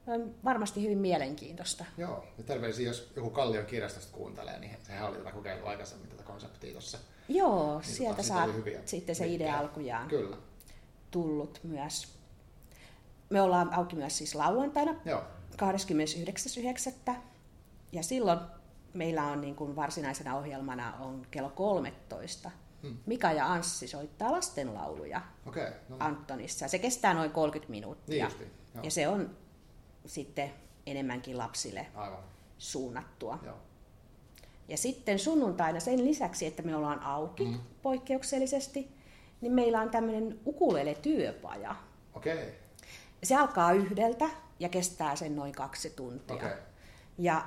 on 0.06 0.34
varmasti 0.44 0.82
hyvin 0.82 0.98
mielenkiintoista. 0.98 1.84
Joo, 1.98 2.24
ja 2.38 2.44
terveisiä, 2.44 2.86
jos 2.86 3.12
joku 3.16 3.30
Kallion 3.30 3.66
kirjastosta 3.66 4.16
kuuntelee, 4.16 4.58
niin 4.58 4.76
sehän 4.82 5.08
oli 5.08 5.18
tätä 5.18 5.32
kokeillut 5.32 5.68
aikaisemmin 5.68 6.08
tätä 6.08 6.22
konseptia 6.22 6.72
tuossa. 6.72 6.98
Joo, 7.28 7.78
Niin 7.78 7.94
sieltä 7.94 8.22
tota, 8.22 8.28
saa 8.28 8.48
sitten 8.84 9.14
se 9.14 9.26
idea 9.26 9.58
alkujaan 9.58 10.08
Kyllä, 10.08 10.36
tullut 11.10 11.60
myös. 11.62 12.08
Me 13.30 13.40
ollaan 13.40 13.74
auki 13.74 13.96
myös 13.96 14.18
siis 14.18 14.34
lauantaina 14.34 14.94
joo, 15.04 15.22
29.9. 17.10 17.12
Ja 17.92 18.02
silloin 18.02 18.38
meillä 18.94 19.24
on 19.24 19.40
niin 19.40 19.54
kuin 19.56 19.76
varsinaisena 19.76 20.36
ohjelmana 20.36 20.94
on 21.00 21.26
kello 21.30 21.50
13. 21.50 22.50
Hmm. 22.82 22.96
Mika 23.06 23.32
ja 23.32 23.52
Anssi 23.52 23.88
soittaa 23.88 24.32
lastenlauluja. 24.32 25.20
Okay, 25.46 25.64
no, 25.64 25.72
niin. 25.88 26.02
Antonissa. 26.02 26.68
Se 26.68 26.78
kestää 26.78 27.14
noin 27.14 27.30
30 27.30 27.70
minuuttia. 27.70 28.14
Niin 28.14 28.24
justiin, 28.24 28.50
joo. 28.74 28.84
ja 28.84 28.90
se 28.90 29.08
on 29.08 29.30
sitten 30.06 30.52
enemmänkin 30.86 31.38
lapsille 31.38 31.86
aivan, 31.94 32.18
suunnattua. 32.58 33.38
joo. 33.44 33.56
Ja 34.68 34.76
sitten 34.76 35.18
sunnuntaina 35.18 35.80
sen 35.80 36.04
lisäksi, 36.04 36.46
että 36.46 36.62
me 36.62 36.76
ollaan 36.76 37.00
auki 37.02 37.44
Mm. 37.44 37.58
poikkeuksellisesti, 37.82 38.90
niin 39.40 39.52
meillä 39.52 39.80
on 39.80 39.90
tämmöinen 39.90 40.40
ukulele-työpaja. 40.46 41.76
Okay. 42.14 42.38
Se 43.22 43.36
alkaa 43.36 43.72
yhdeltä 43.72 44.28
ja 44.60 44.68
kestää 44.68 45.16
sen 45.16 45.36
noin 45.36 45.52
kaksi 45.52 45.90
tuntia. 45.90 46.36
okei. 46.36 46.50
Ja 47.18 47.44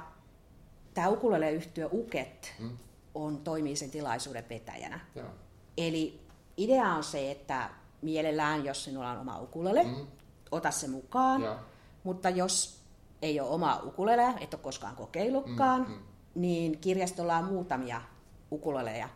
tämä 0.96 1.08
ukulele-yhtiö 1.10 1.90
Uket 1.92 2.54
Mm. 2.60 2.78
on, 3.16 3.38
toimii 3.38 3.76
sen 3.76 3.92
tilaisuuden 3.92 4.46
vetäjänä. 4.50 5.00
Joo, 5.16 5.28
Eli 5.78 6.20
idea 6.58 6.88
on 6.90 7.04
se, 7.04 7.32
että 7.32 7.70
mielellään, 8.02 8.66
jos 8.66 8.84
sinulla 8.84 9.12
on 9.12 9.18
oma 9.18 9.40
ukulele, 9.40 9.84
Mm. 9.84 10.08
ota 10.52 10.72
se 10.72 10.88
mukaan. 10.88 11.42
joo, 11.42 11.56
Mutta 12.04 12.30
jos 12.30 12.82
ei 13.22 13.40
ole 13.40 13.50
oma 13.50 13.80
ukulele, 13.84 14.34
et 14.40 14.54
ole 14.54 14.62
koskaan 14.64 14.96
kokeillutkaan, 14.96 15.82
Mm, 15.82 15.94
mm. 15.94 16.00
niin 16.36 16.78
kirjastolla 16.78 17.38
on 17.38 17.46
muutamia 17.46 18.02
ukuleleja 18.52 19.10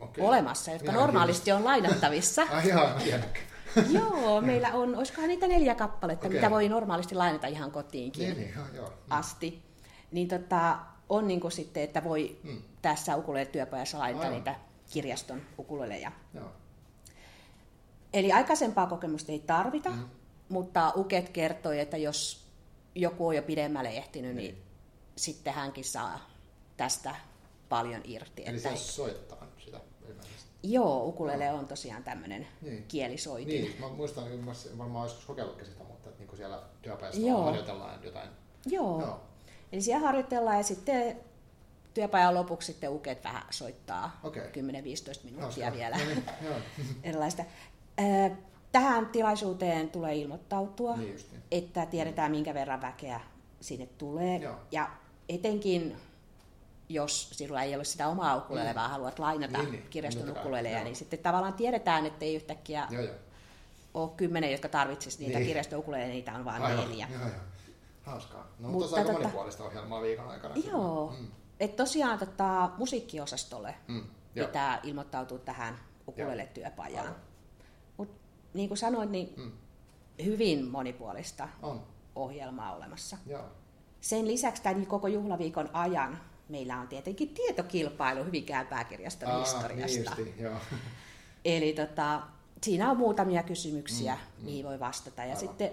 okei. 0.00 0.24
olemassa, 0.24 0.70
jotka 0.70 0.90
Ihan 0.90 1.00
normaalisti 1.00 1.52
on 1.52 1.64
lainattavissa. 1.64 2.42
Ai 2.52 2.68
joo, 2.68 2.88
tiedäkö. 3.04 3.40
Joo, 3.98 4.40
meillä 4.40 4.68
on, 4.72 4.96
olisikohan 4.96 5.28
niitä 5.28 5.48
neljä 5.48 5.74
kappaletta, 5.74 6.26
Okei. 6.26 6.38
mitä 6.40 6.50
voi 6.50 6.68
normaalisti 6.68 7.14
lainata 7.14 7.46
ihan 7.46 7.70
kotiinkin 7.70 8.22
Niin, 8.28 8.36
niin, 8.38 8.54
joo, 8.56 8.64
joo. 8.74 8.92
asti. 9.10 9.62
Niin 10.12 10.28
tota, 10.28 10.78
on 11.08 11.28
niin 11.28 11.40
kuin 11.40 11.52
sitten, 11.52 11.82
että 11.82 12.04
voi 12.04 12.38
Mm. 12.42 12.62
tässä 12.82 13.16
ukulele-työpajassa 13.16 13.98
laittaa 13.98 14.24
Aivan. 14.24 14.38
niitä 14.38 14.54
kirjaston 14.90 15.42
ukuleleja. 15.58 16.12
Joo, 16.34 16.48
Eli 18.12 18.32
aikaisempaa 18.32 18.86
kokemusta 18.86 19.32
ei 19.32 19.38
tarvita, 19.38 19.90
mm. 19.90 20.08
mutta 20.48 20.92
Uket 20.96 21.28
kertoi, 21.28 21.80
että 21.80 21.96
jos 21.96 22.46
joku 22.94 23.26
on 23.26 23.36
jo 23.36 23.42
pidemmälle 23.42 23.88
ehtinyt, 23.90 24.36
niin, 24.36 24.54
niin 24.54 24.64
sitten 25.16 25.54
hänkin 25.54 25.84
saa 25.84 26.30
tästä 26.76 27.14
paljon 27.68 28.00
irti. 28.04 28.42
Eli 28.46 28.56
että... 28.56 28.70
se 28.70 28.76
soittaa 28.76 29.46
sitä 29.64 29.80
Joo, 30.62 31.04
ukulele 31.04 31.50
on 31.52 31.66
tosiaan 31.66 32.04
tämmöinen 32.04 32.46
niin. 32.62 32.84
kielisoitin. 32.88 33.64
Niin, 33.64 33.80
mä 33.80 33.88
muistan, 33.88 34.24
varmaan 34.78 35.04
joskus 35.04 35.24
kokeillutkin 35.24 35.66
sitä, 35.66 35.84
mutta 35.84 36.10
että 36.10 36.24
niin 36.24 36.36
siellä 36.36 36.62
työpajassa 36.82 37.20
Joo. 37.20 37.42
harjoitellaan 37.44 38.04
jotain. 38.04 38.28
Joo. 38.66 39.00
Joo. 39.00 39.20
Eli 39.74 39.82
siellä 39.82 40.06
harjoitellaan 40.06 40.56
ja 40.56 40.62
sitten 40.62 41.16
työpajan 41.94 42.34
lopuksi 42.34 42.66
sitten 42.66 42.90
uket 42.90 43.24
vähän 43.24 43.42
soittaa 43.50 44.20
okay. 44.22 44.42
10-15 44.42 44.50
minuuttia 45.24 45.70
no, 45.70 45.76
vielä 45.76 45.96
no 45.96 46.04
niin, 46.04 46.24
erilaista. 47.02 47.44
Tähän 48.72 49.06
tilaisuuteen 49.06 49.90
tulee 49.90 50.16
ilmoittautua, 50.16 50.96
niin 50.96 51.16
että 51.50 51.86
tiedetään 51.86 52.30
minkä 52.30 52.54
verran 52.54 52.80
väkeä 52.82 53.20
sinne 53.60 53.86
tulee. 53.86 54.36
Joo. 54.36 54.56
Ja 54.70 54.90
etenkin 55.28 55.96
jos 56.88 57.30
sinulla 57.30 57.62
ei 57.62 57.74
ole 57.74 57.84
sitä 57.84 58.08
omaa 58.08 58.36
ukulelea, 58.36 58.72
mm. 58.72 58.76
vaan 58.76 58.90
haluat 58.90 59.18
lainata 59.18 59.58
niin, 59.58 59.72
niin. 59.72 59.86
kirjaston 59.90 60.30
ukuleleja, 60.30 60.84
niin 60.84 60.96
sitten 60.96 61.18
tavallaan 61.18 61.54
tiedetään, 61.54 62.06
että 62.06 62.24
ei 62.24 62.34
yhtäkkiä 62.34 62.86
joo, 62.90 63.02
joo. 63.02 63.14
ole 63.94 64.10
kymmenen, 64.16 64.52
jotka 64.52 64.68
tarvitsisivat 64.68 65.26
niitä 65.26 65.38
niin. 65.38 65.48
kirjaston 65.48 65.78
ukuleleja, 65.78 66.08
niitä 66.08 66.34
on 66.34 66.44
vain 66.44 66.62
neljä. 66.62 67.08
Joo, 67.12 67.20
joo. 67.20 67.53
Hauskaa. 68.04 68.46
No, 68.58 68.68
mutta 68.68 68.78
tuossa 68.78 68.96
aika 68.96 69.08
tota, 69.08 69.22
monipuolista 69.22 69.64
ohjelmaa 69.64 70.02
viikon 70.02 70.28
aikana. 70.28 70.54
Joo. 70.66 71.14
Mm. 71.18 71.26
Et 71.60 71.76
tosiaan 71.76 72.18
tota, 72.18 72.70
musiikkiosastolle 72.78 73.74
mm. 73.88 74.04
pitää 74.34 74.80
ilmoittautua 74.82 75.38
tähän 75.38 75.78
ukulele-työpajaan. 76.08 77.16
Mutta 77.96 78.14
niin 78.54 78.68
kuin 78.68 78.78
sanoin, 78.78 79.12
niin 79.12 79.34
mm. 79.36 79.52
hyvin 80.24 80.64
monipuolista 80.64 81.48
on. 81.62 81.82
ohjelmaa 82.14 82.74
olemassa. 82.76 83.18
Joo. 83.26 83.44
Sen 84.00 84.28
lisäksi 84.28 84.62
tämän 84.62 84.86
koko 84.86 85.08
juhlaviikon 85.08 85.70
ajan 85.72 86.20
meillä 86.48 86.80
on 86.80 86.88
tietenkin 86.88 87.28
tietokilpailu 87.28 88.24
Hyvinkään 88.24 88.66
pääkirjaston 88.66 89.28
Aa, 89.28 89.40
historiasta. 89.40 90.14
Niin 90.14 90.26
justi, 90.26 90.42
joo. 90.42 90.56
Eli 91.44 91.72
tota, 91.72 92.22
siinä 92.62 92.90
on 92.90 92.96
muutamia 92.96 93.42
kysymyksiä, 93.42 94.14
mm, 94.14 94.40
mm. 94.40 94.44
mihin 94.44 94.64
voi 94.64 94.80
vastata. 94.80 95.22
Ja 95.22 95.26
Aivan. 95.26 95.38
sitten 95.40 95.70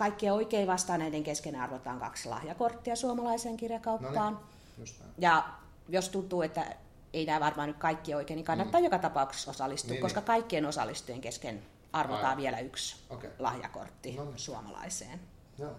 kaikkien 0.00 0.32
oikein 0.32 0.66
vastaaneiden 0.66 1.22
kesken 1.22 1.56
arvotaan 1.56 2.00
kaksi 2.00 2.28
lahjakorttia 2.28 2.96
suomalaiseen 2.96 3.56
kirjakauppaan. 3.56 4.34
No 4.34 4.40
niin, 4.78 4.94
ja 5.18 5.48
jos 5.88 6.08
tuntuu, 6.08 6.42
että 6.42 6.76
ei 7.12 7.26
nämä 7.26 7.40
varmaan 7.40 7.68
nyt 7.68 7.76
kaikki 7.76 8.14
oikein, 8.14 8.36
niin 8.36 8.44
kannattaa 8.44 8.80
mm. 8.80 8.84
joka 8.84 8.98
tapauksessa 8.98 9.50
osallistua, 9.50 9.90
niin, 9.90 10.02
koska 10.02 10.20
niin. 10.20 10.26
kaikkien 10.26 10.66
osallistujien 10.66 11.20
kesken 11.20 11.62
arvotaan 11.92 12.24
Aivan. 12.24 12.36
vielä 12.36 12.58
yksi 12.58 12.96
okay. 13.10 13.30
lahjakortti 13.38 14.12
no 14.12 14.24
niin. 14.24 14.38
suomalaiseen. 14.38 15.20
Joo. 15.58 15.72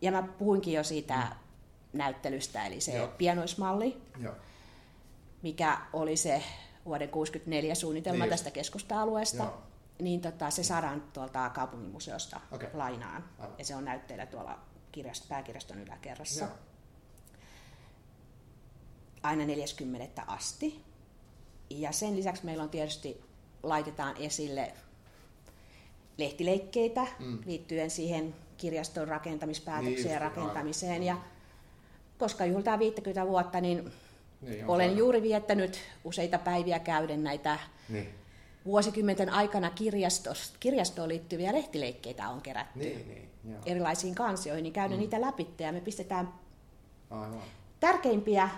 Ja 0.00 0.12
mä 0.12 0.22
puhuinkin 0.22 0.74
jo 0.74 0.84
siitä 0.84 1.16
mm 1.16 1.50
näyttelystä, 1.92 2.66
eli 2.66 2.80
se 2.80 2.96
Joo. 2.96 3.08
pianoismalli, 3.18 4.02
Joo. 4.18 4.34
mikä 5.42 5.78
oli 5.92 6.16
se 6.16 6.42
vuoden 6.84 7.08
1964 7.08 7.74
suunnitelma 7.74 8.24
niin 8.24 8.30
tästä 8.30 8.50
keskusta-alueesta, 8.50 9.42
Joo. 9.42 9.62
Niin 10.00 10.20
tota, 10.20 10.50
se 10.50 10.62
saadaan 10.62 11.02
tuolta 11.12 11.50
kaupunginmuseosta 11.50 12.40
okay. 12.50 12.68
lainaan. 12.72 13.24
Aivan. 13.38 13.54
Ja 13.58 13.64
se 13.64 13.76
on 13.76 13.84
näytteillä 13.84 14.26
tuolla 14.26 14.58
kirjast, 14.92 15.28
pääkirjaston 15.28 15.78
yläkerrassa. 15.78 16.44
Joo. 16.44 16.54
Aina 19.22 19.46
40 19.46 20.22
asti. 20.26 20.84
Ja 21.70 21.92
sen 21.92 22.16
lisäksi 22.16 22.44
meillä 22.44 22.62
on 22.62 22.70
tietysti, 22.70 23.20
laitetaan 23.62 24.16
esille 24.16 24.72
lehtileikkeitä 26.18 27.06
mm. 27.18 27.38
liittyen 27.46 27.90
siihen 27.90 28.34
kirjaston 28.56 29.08
rakentamispäätökseen 29.08 29.96
niin, 29.96 30.12
ja 30.12 30.18
rakentamiseen. 30.18 31.02
Ja 31.02 31.16
koska 32.18 32.44
juhlitaan 32.44 32.78
50 32.78 33.26
vuotta, 33.26 33.60
niin, 33.60 33.92
niin 34.40 34.66
olen 34.66 34.96
juuri 34.96 35.22
viettänyt 35.22 35.78
useita 36.04 36.38
päiviä 36.38 36.78
käyden 36.78 37.24
näitä 37.24 37.58
niin. 37.88 38.19
Vuosikymmenten 38.64 39.30
aikana 39.30 39.70
kirjastoon 40.60 41.08
liittyviä 41.08 41.54
lehtileikkeitä 41.54 42.28
on 42.28 42.42
kerätty 42.42 42.78
niin, 42.78 43.28
niin, 43.44 43.58
erilaisiin 43.66 44.14
kansioihin, 44.14 44.62
niin 44.62 44.72
käydään 44.72 44.98
mm. 44.98 45.00
niitä 45.00 45.20
läpi 45.20 45.48
ja 45.58 45.72
me 45.72 45.80
pistetään 45.80 46.34
Aivan. 47.10 47.42
tärkeimpiä 47.80 48.48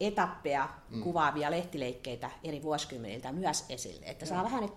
etappeja 0.00 0.68
mm. 0.90 1.02
kuvaavia 1.02 1.50
lehtileikkeitä 1.50 2.30
eri 2.44 2.62
vuosikymmeniltä 2.62 3.32
myös 3.32 3.64
esille, 3.68 4.06
että 4.06 4.26
saa 4.26 4.44
vähän 4.44 4.68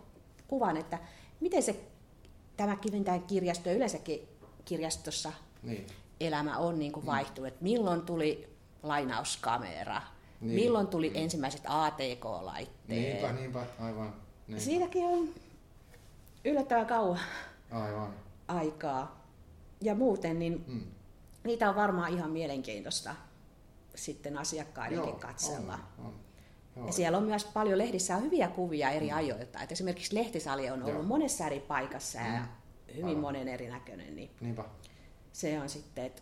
kuvan, 0.48 0.78
että 0.78 1.00
miten 1.39 1.63
se 1.63 1.80
tämä 2.58 2.76
Kivintään 2.76 3.24
kirjasto 3.24 3.72
yleensäkin 3.72 4.28
kirjastossa 4.65 5.32
niin 5.63 5.88
elämä 6.20 6.58
on 6.58 6.80
niin 6.80 6.91
kuin 6.91 7.04
mm. 7.04 7.08
vaihtunut. 7.08 7.48
Että 7.48 7.63
milloin 7.63 8.02
tuli 8.02 8.50
lainauskamera, 8.84 10.02
niin. 10.41 10.56
milloin 10.56 10.88
tuli 10.88 11.10
mm. 11.10 11.15
ensimmäiset 11.15 11.62
ATK-laitteet. 11.67 12.88
Niinpä, 12.88 13.32
niinpä, 13.32 13.65
aivan. 13.80 14.13
Niinpä. 14.47 14.63
Siitäkin 14.63 15.06
on 15.06 15.30
yllättävän 16.45 16.86
kauan 16.86 17.19
aivan. 17.71 18.13
aikaa. 18.47 19.28
Ja 19.82 19.95
muuten, 19.95 20.39
niin 20.39 20.65
mm. 20.67 20.82
niitä 21.43 21.69
on 21.69 21.76
varmaan 21.76 22.13
ihan 22.13 22.32
mielenkiintoista 22.32 23.15
sitten 23.95 24.38
asiakkaidenkin 24.38 25.10
Joo, 25.10 25.19
katsella. 25.19 25.80
On, 25.97 26.06
on. 26.06 26.13
Joo. 26.76 26.88
Ja 26.88 26.93
siellä 26.93 27.17
on 27.17 27.23
myös 27.23 27.45
paljon 27.45 27.78
lehdissä 27.78 28.15
on 28.15 28.23
hyviä 28.23 28.47
kuvia 28.47 28.89
eri 28.89 29.10
mm. 29.10 29.17
ajoilta. 29.17 29.62
Et 29.62 29.71
esimerkiksi 29.71 30.15
lehtisali 30.15 30.69
on 30.69 30.84
ollut 30.84 30.93
Joo. 30.93 31.04
monessa 31.04 31.45
eri 31.45 31.60
paikassa 31.60 32.19
mm. 32.19 32.34
ja 32.34 32.41
hyvin 32.93 33.06
Aivan. 33.06 33.21
monen 33.21 33.47
erinäköinen. 33.47 34.15
Niin 34.15 34.32
Niinpä 34.41 34.63
se 35.38 35.60
on 35.60 35.69
sitten, 35.69 36.06
että 36.06 36.21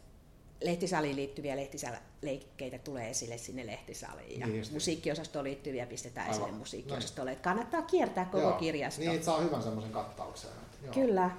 lehtisaliin 0.65 1.15
liittyviä 1.15 1.56
lehtisaleikkeitä 1.56 2.80
tulee 2.80 3.10
esille 3.10 3.38
sinne 3.38 3.65
lehtisaliin 3.65 4.39
ja 4.39 4.47
niin 4.47 4.65
musiikkiosastoon 4.71 5.45
liittyviä 5.45 5.86
pistetään 5.86 6.28
Aivan. 6.28 6.41
esille 6.41 6.58
musiikkiosastolle. 6.58 7.32
Että 7.32 7.43
kannattaa 7.43 7.82
kiertää 7.82 8.25
koko 8.25 8.39
Joo. 8.39 8.54
kirjasto. 8.54 9.01
Niin, 9.01 9.12
että 9.12 9.25
saa 9.25 9.41
hyvän 9.41 9.63
semmoisen 9.63 9.91
kattauksen. 9.91 10.49
Joo. 10.84 10.93
Kyllä. 10.93 11.32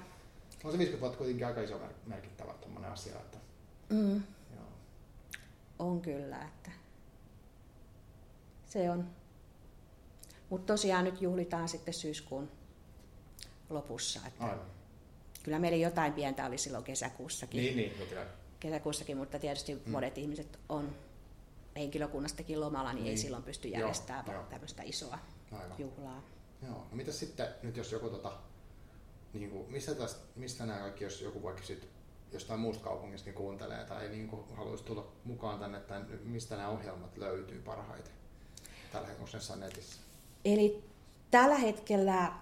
On 0.63 0.71
se 0.71 0.77
50 0.77 1.01
vuotta 1.01 1.17
kuitenkin 1.17 1.47
aika 1.47 1.61
iso 1.61 1.81
merkittävä 2.05 2.53
asia. 2.91 3.15
Että... 3.15 3.37
Mm. 3.89 4.23
Joo. 4.55 4.65
On 5.79 6.01
kyllä, 6.01 6.37
että 6.43 6.71
se 8.65 8.91
on. 8.91 9.09
Mutta 10.49 10.73
tosiaan 10.73 11.05
nyt 11.05 11.21
juhlitaan 11.21 11.69
sitten 11.69 11.93
syyskuun 11.93 12.51
lopussa. 13.69 14.19
Että 14.27 14.43
Aivan 14.43 14.77
kyllä 15.47 15.59
meillä 15.59 15.77
jotain 15.77 16.13
pientä 16.13 16.45
oli 16.45 16.57
silloin 16.57 16.83
kesäkuussakin. 16.83 17.61
Niin, 17.61 17.77
niin, 17.77 18.07
kyllä. 18.09 18.25
Kesäkuussakin, 18.59 19.17
mutta 19.17 19.39
tietysti 19.39 19.75
mm. 19.75 19.91
monet 19.91 20.17
ihmiset 20.17 20.59
on 20.69 20.95
henkilökunnastakin 21.75 22.61
lomalla, 22.61 22.93
niin, 22.93 23.03
niin. 23.03 23.11
ei 23.11 23.17
silloin 23.17 23.43
pysty 23.43 23.67
järjestämään 23.67 24.25
Joo, 24.27 24.43
tämmöistä 24.43 24.83
isoa 24.83 25.19
Aivan. 25.51 25.79
juhlaa. 25.79 26.23
Joo. 26.61 26.73
No 26.73 26.87
mitä 26.91 27.11
sitten 27.11 27.47
nyt 27.63 27.77
jos 27.77 27.91
joku, 27.91 28.09
tota, 28.09 28.31
niin 29.33 29.49
kuin, 29.49 29.71
mistä, 29.71 29.95
tästä, 29.95 30.21
mistä 30.35 30.65
nämä 30.65 30.79
kaikki, 30.79 31.03
jos 31.03 31.21
joku 31.21 31.43
vaikka 31.43 31.63
sit 31.63 31.89
jostain 32.31 32.59
muusta 32.59 32.83
kaupungista 32.83 33.33
kuuntelee 33.33 33.85
tai 33.85 34.09
niin 34.09 34.27
kuin 34.27 34.43
haluaisi 34.55 34.83
tulla 34.83 35.07
mukaan 35.23 35.59
tänne, 35.59 35.77
että 35.77 36.01
mistä 36.23 36.55
nämä 36.55 36.69
ohjelmat 36.69 37.17
löytyy 37.17 37.61
parhaiten 37.61 38.13
tällä 38.91 39.07
hetkellä 39.07 39.55
netissä? 39.55 40.01
Eli 40.45 40.83
tällä 41.31 41.55
hetkellä 41.55 42.33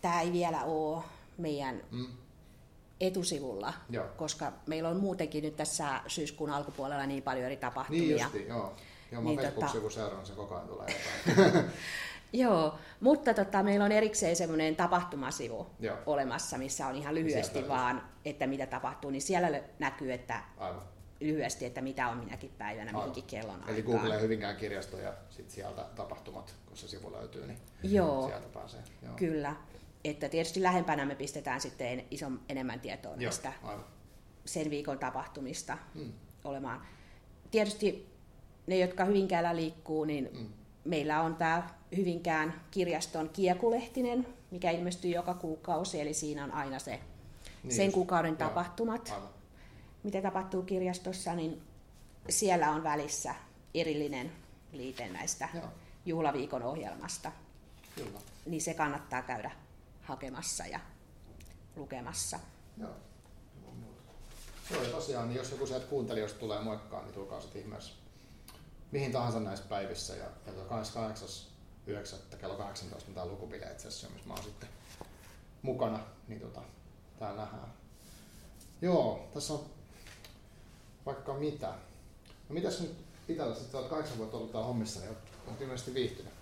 tämä 0.00 0.20
ei 0.20 0.32
vielä 0.32 0.64
ole 0.64 1.04
meidän 1.38 1.82
mm. 1.90 2.06
Etusivulla, 3.00 3.74
joo. 3.90 4.06
koska 4.16 4.52
meillä 4.66 4.88
on 4.88 4.96
muutenkin 4.96 5.44
nyt 5.44 5.56
tässä 5.56 6.00
syyskuun 6.06 6.50
alkupuolella 6.50 7.06
niin 7.06 7.22
paljon 7.22 7.46
eri 7.46 7.56
tapahtumia. 7.56 8.02
Niin 8.02 8.20
justi, 8.20 8.48
joo. 8.48 8.74
Joo, 9.12 9.22
mä 9.22 9.28
niin 9.28 9.40
Facebook-sivu 9.40 9.82
tota... 9.82 9.94
seuraan, 9.94 10.26
se 10.26 10.32
koko 10.32 10.54
ajan 10.54 10.68
tulee 10.68 10.86
Joo, 12.32 12.78
mutta 13.00 13.34
tota, 13.34 13.62
meillä 13.62 13.84
on 13.84 13.92
erikseen 13.92 14.36
semmoinen 14.36 14.76
tapahtumasivu 14.76 15.66
Joo. 15.80 15.96
olemassa, 16.06 16.58
missä 16.58 16.86
on 16.86 16.94
ihan 16.94 17.14
lyhyesti 17.14 17.52
Sieltä 17.52 17.68
vaan, 17.68 18.02
että 18.24 18.46
mitä 18.46 18.66
tapahtuu, 18.66 19.10
niin 19.10 19.22
siellä 19.22 19.60
näkyy, 19.78 20.12
että 20.12 20.42
Aivan. 20.58 20.82
lyhyesti, 21.20 21.64
että 21.64 21.80
mitä 21.80 22.08
on 22.08 22.18
minäkin 22.18 22.50
päivänä, 22.58 22.90
Aivan. 22.90 23.00
mihinkin 23.00 23.24
kellon 23.24 23.64
Eli. 23.68 23.82
Google 23.82 24.20
Hyvinkään 24.20 24.56
kirjasto 24.56 24.98
ja 24.98 25.14
sitten 25.30 25.54
sieltä 25.54 25.84
tapahtumat, 25.96 26.54
kun 26.66 26.76
se 26.76 26.88
sivu 26.88 27.12
löytyy, 27.12 27.46
niin 27.46 27.58
Joo. 27.82 28.26
sieltä 28.26 28.48
pääsee. 28.48 28.80
Joo. 29.02 29.14
Kyllä 29.16 29.56
että 30.04 30.28
tietysti 30.28 30.62
lähempänä 30.62 31.04
me 31.04 31.14
pistetään 31.14 31.60
sitten 31.60 32.04
ison, 32.10 32.40
enemmän 32.48 32.80
tietoa 32.80 33.16
näistä 33.16 33.52
aivan. 33.62 33.84
sen 34.44 34.70
viikon 34.70 34.98
tapahtumista 34.98 35.78
hmm. 35.94 36.12
olemaan. 36.44 36.86
Tietysti 37.50 38.14
ne, 38.66 38.78
jotka 38.78 39.04
Hyvinkäällä 39.04 39.56
liikkuu, 39.56 40.04
niin 40.04 40.30
hmm. 40.36 40.48
meillä 40.84 41.20
on 41.20 41.36
tämä 41.36 41.68
Hyvinkään 41.96 42.60
kirjaston 42.70 43.28
kiekulehtinen, 43.28 44.26
mikä 44.50 44.70
ilmestyy 44.70 45.10
joka 45.10 45.34
kuukausi, 45.34 46.00
eli 46.00 46.14
siinä 46.14 46.44
on 46.44 46.52
aina 46.52 46.78
se 46.78 47.00
niin 47.62 47.74
sen 47.74 47.84
just. 47.84 47.94
kuukauden 47.94 48.36
Joo, 48.40 48.48
tapahtumat, 48.48 49.10
aivan. 49.14 49.28
mitä 50.02 50.22
tapahtuu 50.22 50.62
kirjastossa, 50.62 51.34
niin 51.34 51.62
siellä 52.28 52.70
on 52.70 52.82
välissä 52.82 53.34
erillinen 53.74 54.32
liite 54.72 55.08
näistä 55.08 55.48
Joo. 55.54 55.64
juhlaviikon 56.06 56.62
ohjelmasta. 56.62 57.32
Kyllä. 57.96 58.20
Niin 58.46 58.62
se 58.62 58.74
kannattaa 58.74 59.22
käydä 59.22 59.50
hakemassa 60.04 60.66
ja 60.66 60.80
lukemassa. 61.76 62.38
Joo. 62.76 62.90
Joo, 64.70 64.84
tosiaan, 64.84 65.28
niin 65.28 65.36
jos 65.36 65.50
joku 65.50 65.66
sieltä 65.66 65.86
kuuntelijoista 65.86 66.38
tulee 66.38 66.60
moikkaan, 66.60 67.04
niin 67.04 67.14
tulkaa 67.14 67.40
sitten 67.40 67.62
ihmeessä 67.62 67.94
mihin 68.94 69.12
tahansa 69.12 69.40
näissä 69.40 69.64
päivissä. 69.68 70.14
Ja, 70.14 70.24
ja 70.46 70.52
28.9. 70.52 72.36
kello 72.40 72.54
18 72.54 73.08
on 73.08 73.14
tämä 73.14 73.26
lukubileet 73.26 73.80
sessio, 73.80 74.10
missä 74.10 74.28
mä 74.28 74.34
oon 74.34 74.44
sitten 74.44 74.68
mukana, 75.62 76.00
niin 76.28 76.40
tota, 76.40 76.62
täällä 77.18 77.40
nähdään. 77.40 77.72
Joo, 78.82 79.28
tässä 79.34 79.52
on 79.52 79.64
vaikka 81.06 81.34
mitä. 81.34 81.68
No 82.48 82.54
mitäs 82.54 82.80
nyt 82.80 82.96
itsellä 83.28 83.54
sitten 83.54 83.80
olet 83.80 83.90
kahdeksan 83.90 84.18
vuotta 84.18 84.36
ollut 84.36 84.52
täällä 84.52 84.66
hommissa, 84.66 85.00
niin 85.00 85.16
olet 85.46 85.60
ilmeisesti 85.60 85.94
viihtynyt? 85.94 86.32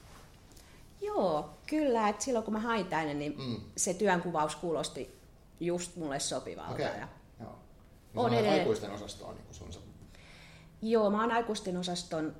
Joo, 1.02 1.50
kyllä. 1.66 2.08
Et 2.08 2.20
silloin 2.20 2.44
kun 2.44 2.54
mä 2.54 2.60
hain 2.60 2.86
tänne, 2.86 3.14
niin 3.14 3.34
mm. 3.38 3.56
se 3.76 3.94
työnkuvaus 3.94 4.56
kuulosti 4.56 5.18
just 5.60 5.96
mulle 5.96 6.20
sopivalta. 6.20 6.72
Okay. 6.72 6.98
Ja 6.98 7.08
Joo. 7.40 7.58
on 8.16 8.32
edelleen... 8.32 8.60
aikuisten 8.60 8.90
osastoa 8.90 9.32
niin 9.32 9.44
sun 9.50 9.72
se... 9.72 9.80
Joo, 10.82 11.10
mä 11.10 11.20
oon 11.20 11.32
aikuisten 11.32 11.76
osaston 11.76 12.36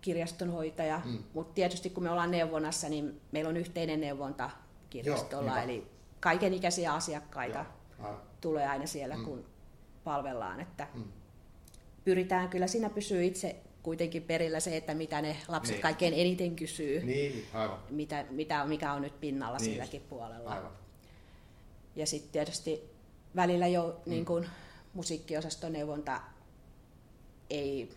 kirjastonhoitaja, 0.00 1.00
mm. 1.04 1.18
mutta 1.34 1.54
tietysti 1.54 1.90
kun 1.90 2.02
me 2.02 2.10
ollaan 2.10 2.30
neuvonnassa, 2.30 2.88
niin 2.88 3.20
meillä 3.32 3.48
on 3.48 3.56
yhteinen 3.56 4.00
neuvonta 4.00 4.50
kirjastolla, 4.90 5.50
Joo, 5.50 5.64
eli 5.64 5.86
kaikenikäisiä 6.20 6.94
asiakkaita 6.94 7.64
Joo. 7.98 8.20
tulee 8.40 8.68
aina 8.68 8.86
siellä, 8.86 9.16
mm. 9.16 9.24
kun 9.24 9.44
palvellaan. 10.04 10.60
Että 10.60 10.86
mm. 10.94 11.04
Pyritään 12.04 12.48
kyllä, 12.48 12.66
siinä 12.66 12.90
pysyy 12.90 13.24
itse 13.24 13.56
kuitenkin 13.84 14.22
perillä 14.22 14.60
se, 14.60 14.76
että 14.76 14.94
mitä 14.94 15.22
ne 15.22 15.36
lapset 15.48 15.74
niin. 15.74 15.82
kaikkein 15.82 16.14
eniten 16.14 16.56
kysyy, 16.56 17.04
niin, 17.04 17.46
aivan. 17.52 17.78
Mitä, 17.90 18.24
mitä, 18.30 18.64
mikä 18.64 18.92
on 18.92 19.02
nyt 19.02 19.20
pinnalla 19.20 19.58
niin. 19.58 19.64
silläkin 19.64 20.00
puolella. 20.00 20.50
Aivan. 20.50 20.72
Ja 21.96 22.06
sitten 22.06 22.32
tietysti 22.32 22.90
välillä 23.36 23.66
jo 23.66 24.00
mm. 24.06 24.10
niin 24.10 24.24
kun, 24.24 24.46
musiikkiosaston 24.94 25.72
neuvonta 25.72 26.20
ei, 27.50 27.92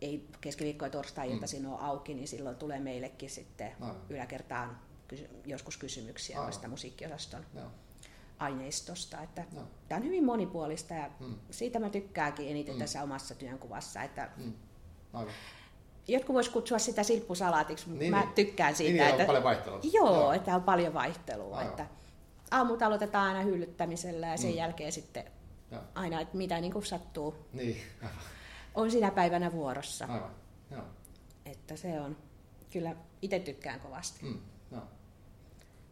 ei 0.00 0.28
keskiviikko- 0.40 0.84
ja 0.84 0.90
torstai-iltaisin 0.90 1.62
mm. 1.62 1.72
ole 1.72 1.80
auki, 1.80 2.14
niin 2.14 2.28
silloin 2.28 2.56
tulee 2.56 2.80
meillekin 2.80 3.30
sitten 3.30 3.72
aivan. 3.80 3.96
yläkertaan 4.10 4.80
kysy- 5.08 5.30
joskus 5.46 5.76
kysymyksiä 5.76 6.36
aivan. 6.36 6.46
noista 6.46 6.68
musiikkiosaston 6.68 7.46
Joo. 7.54 7.66
aineistosta. 8.38 9.22
Että 9.22 9.44
Tämä 9.88 9.98
on 9.98 10.04
hyvin 10.04 10.24
monipuolista 10.24 10.94
ja 10.94 11.10
mm. 11.20 11.34
siitä 11.50 11.78
mä 11.78 11.90
tykkääkin 11.90 12.48
eniten 12.48 12.74
mm. 12.74 12.78
tässä 12.78 13.02
omassa 13.02 13.34
työnkuvassa. 13.34 14.02
Että 14.02 14.30
mm 14.36 14.52
Aivan. 15.12 15.34
Jotkut 16.08 16.34
vois 16.34 16.48
kutsua 16.48 16.78
sitä 16.78 17.02
silppusalaatiksi, 17.02 17.88
mutta 17.88 18.00
niin, 18.00 18.10
mä 18.10 18.20
niin. 18.20 18.34
tykkään 18.34 18.76
siitä. 18.76 18.92
Niin, 18.92 19.10
että, 19.10 19.22
on 19.22 19.26
paljon 19.26 19.44
vaihtelua. 19.44 19.80
Joo, 19.92 20.14
joo, 20.14 20.32
että 20.32 20.54
on 20.54 20.62
paljon 20.62 20.94
vaihtelua. 20.94 21.56
Aivan. 21.56 21.70
Että 21.70 21.86
aamut 22.50 22.82
aloitetaan 22.82 23.26
aina 23.26 23.40
hyllyttämisellä 23.40 24.26
ja 24.26 24.36
sen 24.36 24.50
mm. 24.50 24.56
jälkeen 24.56 24.92
sitten 24.92 25.24
joo. 25.70 25.82
aina, 25.94 26.20
että 26.20 26.36
mitä 26.36 26.60
niin 26.60 26.72
kuin 26.72 26.86
sattuu. 26.86 27.34
Niin. 27.52 27.82
on 28.74 28.90
sinä 28.90 29.10
päivänä 29.10 29.52
vuorossa. 29.52 30.04
Aivan. 30.04 30.34
Joo. 30.70 30.82
Että 31.46 31.76
se 31.76 32.00
on, 32.00 32.16
kyllä 32.70 32.96
itse 33.22 33.38
tykkään 33.38 33.80
kovasti. 33.80 34.26
Mm. 34.26 34.38
Joo. 34.70 34.82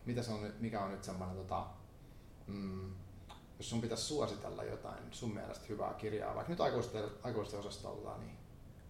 Mitä 0.07 0.23
se 0.23 0.33
on, 0.33 0.53
mikä 0.61 0.81
on 0.81 0.91
nyt 0.91 1.05
semmoinen, 1.05 1.37
tota, 1.37 1.67
mm, 2.47 2.95
jos 3.59 3.71
sun 3.71 3.81
pitäisi 3.81 4.05
suositella 4.05 4.65
jotain 4.65 5.05
sun 5.11 5.35
mielestä 5.35 5.65
hyvää 5.69 5.95
kirjaa, 5.95 6.35
vaikka 6.35 6.51
nyt 6.51 6.61
aikuisten, 6.61 7.05
aikuisten 7.23 7.61
osastolta, 7.61 8.19
niin 8.19 8.39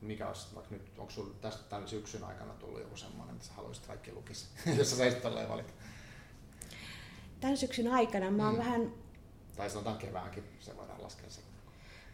mikä 0.03 0.29
olisi 0.29 0.55
vaikka 0.55 0.75
nyt, 0.75 0.99
onko 0.99 1.13
sinulla 1.13 1.35
tästä 1.41 1.63
tämän 1.63 1.89
syksyn 1.89 2.25
aikana 2.25 2.53
tullut 2.53 2.81
joku 2.81 2.97
semmoinen, 2.97 3.35
että 3.35 3.47
sä 3.47 3.53
haluaisit 3.53 3.87
kaikki 3.87 4.13
lukisi, 4.13 4.47
jos 4.79 4.91
sä 4.91 4.97
saisit 4.97 5.23
tolleen 5.23 5.49
valita? 5.49 5.73
Tämän 7.41 7.57
syksyn 7.57 7.93
aikana 7.93 8.31
mä 8.31 8.45
oon 8.45 8.55
mm. 8.55 8.59
vähän... 8.59 8.93
Tai 9.57 9.71
sanotaan 9.71 9.99
keväänkin, 9.99 10.45
se 10.61 10.77
voidaan 10.77 11.03
laskea 11.03 11.31
se. 11.31 11.41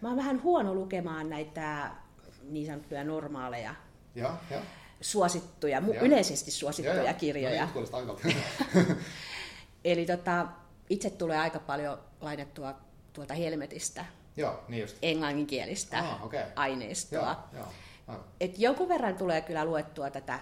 Mä 0.01 0.09
oon 0.09 0.17
vähän 0.17 0.43
huono 0.43 0.75
lukemaan 0.75 1.31
näitä 1.31 1.91
niin 2.43 2.67
sanottuja 2.67 3.05
normaaleja, 3.05 3.75
ja, 4.15 4.37
ja. 4.51 4.63
suosittuja, 5.01 5.83
ja. 5.95 6.01
yleisesti 6.01 6.51
suosittuja 6.51 7.03
ja, 7.03 7.15
kirjoja. 7.15 7.69
No, 7.75 8.19
Eli 9.85 10.07
tota, 10.07 10.47
itse 10.91 11.11
tulee 11.11 11.39
aika 11.39 11.59
paljon 11.59 11.99
lainettua 12.21 12.75
tuolta 13.13 13.35
Helmetistä 13.35 14.05
Joo, 14.37 14.65
niin 14.69 14.81
just. 14.81 14.97
englanninkielistä 15.03 15.99
ah, 15.99 16.25
okay. 16.25 16.45
aineistoa. 16.57 17.49
Joo, 17.53 17.67
joo. 18.09 18.25
Et 18.41 18.59
jonkun 18.59 18.89
verran 18.89 19.17
tulee 19.17 19.41
kyllä 19.41 19.65
luettua 19.65 20.11
tätä 20.11 20.41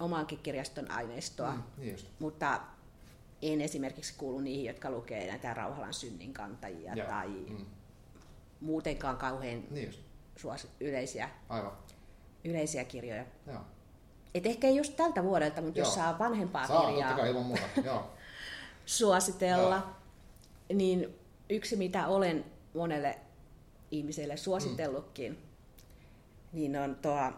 omankin 0.00 0.38
kirjaston 0.38 0.90
aineistoa, 0.90 1.52
mm, 1.52 1.62
niin 1.76 1.92
just. 1.92 2.06
mutta 2.18 2.60
en 3.42 3.60
esimerkiksi 3.60 4.14
kuulu 4.16 4.40
niihin, 4.40 4.64
jotka 4.64 4.90
lukee 4.90 5.26
näitä 5.26 5.54
Rauhalan 5.54 5.94
synninkantajia 5.94 6.94
Joo. 6.94 7.06
tai 7.06 7.28
mm. 7.28 7.66
muutenkaan 8.60 9.16
kauhean 9.16 9.64
niin 9.70 9.94
suos, 10.36 10.68
yleisiä, 10.80 11.30
Aivan. 11.48 11.72
yleisiä 12.44 12.84
kirjoja. 12.84 13.24
Joo. 13.46 13.60
Et 14.34 14.46
ehkä 14.46 14.68
just 14.68 14.96
tältä 14.96 15.24
vuodelta, 15.24 15.62
mutta 15.62 15.78
Joo. 15.78 15.86
jos 15.86 15.94
saa 15.94 16.18
vanhempaa 16.18 16.66
saa, 16.66 16.86
kirjaa 16.86 17.16
kai, 17.16 17.28
ilman 17.28 17.46
muuta. 17.46 17.62
Joo. 17.84 18.10
suositella, 18.86 19.76
Joo. 19.76 19.84
niin 20.74 21.18
yksi 21.50 21.76
mitä 21.76 22.06
olen 22.06 22.44
monelle 22.74 23.18
ihmiselle 23.90 24.36
suositellutkin, 24.36 25.32
mm. 25.32 25.38
niin 26.52 26.76
on 26.76 26.96
tuo... 27.02 27.32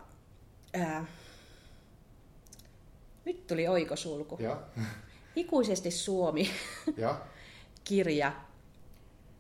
Ää, 0.75 1.07
nyt 3.25 3.47
tuli 3.47 3.69
oikosulku. 3.69 4.37
Ja. 4.41 4.61
Ikuisesti 5.37 5.91
Suomi 5.91 6.51
ja. 6.97 7.21
kirja. 7.85 8.33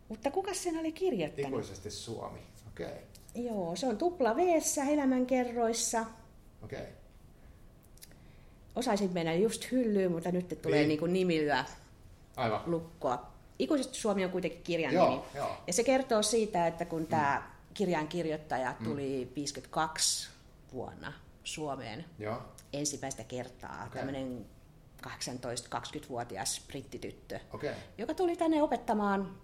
Mutta 0.08 0.30
kuka 0.30 0.54
sen 0.54 0.76
oli 0.76 0.92
kirjoittanut? 0.92 1.48
Ikuisesti 1.48 1.90
Suomi, 1.90 2.40
okei. 2.68 2.86
Okay. 2.86 3.44
Joo, 3.44 3.76
se 3.76 3.86
on 3.86 3.98
tupla 3.98 4.36
v 4.36 4.38
elämänkerroissa. 4.92 6.06
Okei. 6.62 6.80
Okay. 6.80 6.92
Osaisin 8.76 9.12
mennä 9.12 9.34
just 9.34 9.70
hyllyyn, 9.72 10.12
mutta 10.12 10.32
nyt 10.32 10.58
tulee 10.62 10.86
niin. 10.86 11.00
Niin 11.00 11.12
nimillä 11.12 11.64
Aivan. 12.36 12.62
lukkoa. 12.66 13.31
Ikuisesti 13.58 13.98
Suomi 13.98 14.24
on 14.24 14.30
kuitenkin 14.30 14.62
kirjan 14.62 14.94
joo, 14.94 15.10
nimi. 15.10 15.22
Joo. 15.34 15.56
Ja 15.66 15.72
se 15.72 15.84
kertoo 15.84 16.22
siitä, 16.22 16.66
että 16.66 16.84
kun 16.84 17.00
mm. 17.00 17.06
tämä 17.06 17.50
kirjan 17.74 18.08
kirjoittaja 18.08 18.74
mm. 18.78 18.84
tuli 18.84 19.24
mm. 19.24 19.34
52 19.34 20.30
vuonna 20.72 21.12
Suomeen 21.44 22.04
joo. 22.18 22.42
ensimmäistä 22.72 23.24
kertaa, 23.24 23.84
okay. 23.86 23.98
tämmöinen 23.98 24.46
18-20-vuotias 25.06 26.62
brittityttö, 26.66 27.40
okay. 27.52 27.74
joka 27.98 28.14
tuli 28.14 28.36
tänne 28.36 28.62
opettamaan 28.62 29.38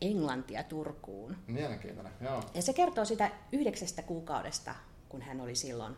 englantia 0.00 0.62
Turkuun. 0.62 1.36
Mielenkiintoinen, 1.46 2.12
joo. 2.20 2.42
Ja 2.54 2.62
se 2.62 2.72
kertoo 2.72 3.04
sitä 3.04 3.30
yhdeksästä 3.52 4.02
kuukaudesta, 4.02 4.74
kun 5.08 5.22
hän 5.22 5.40
oli 5.40 5.54
silloin 5.54 5.96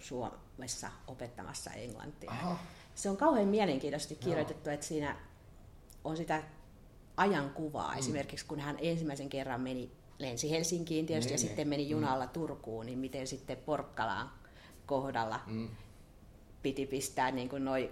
Suomessa 0.00 0.90
opettamassa 1.06 1.70
englantia. 1.70 2.30
Aha. 2.30 2.58
Se 2.94 3.10
on 3.10 3.16
kauhean 3.16 3.48
mielenkiintoisesti 3.48 4.14
kirjoitettu, 4.14 4.68
joo. 4.68 4.74
että 4.74 4.86
siinä 4.86 5.16
on 6.04 6.16
sitä 6.16 6.42
ajankuvaa. 7.16 7.92
Mm. 7.92 7.98
Esimerkiksi 7.98 8.46
kun 8.46 8.60
hän 8.60 8.76
ensimmäisen 8.80 9.28
kerran 9.28 9.60
meni, 9.60 9.90
lensi 10.18 10.50
Helsinkiin 10.50 11.06
tietysti 11.06 11.32
niin, 11.32 11.38
ja 11.38 11.40
niin. 11.40 11.48
sitten 11.48 11.68
meni 11.68 11.88
junalla 11.88 12.24
mm. 12.24 12.30
Turkuun, 12.30 12.86
niin 12.86 12.98
miten 12.98 13.26
sitten 13.26 13.56
Porkkalaan 13.56 14.30
kohdalla 14.86 15.40
mm. 15.46 15.68
piti 16.62 16.86
pistää 16.86 17.30
niin 17.30 17.48
kuin 17.48 17.64
noi 17.64 17.90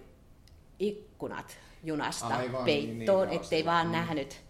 ikkunat 0.78 1.56
junasta 1.84 2.26
Aivan, 2.26 2.64
peittoon, 2.64 3.28
niin, 3.28 3.30
niin, 3.30 3.42
ettei 3.42 3.64
vaan 3.64 3.86
mm. 3.86 3.92
nähnyt, 3.92 4.40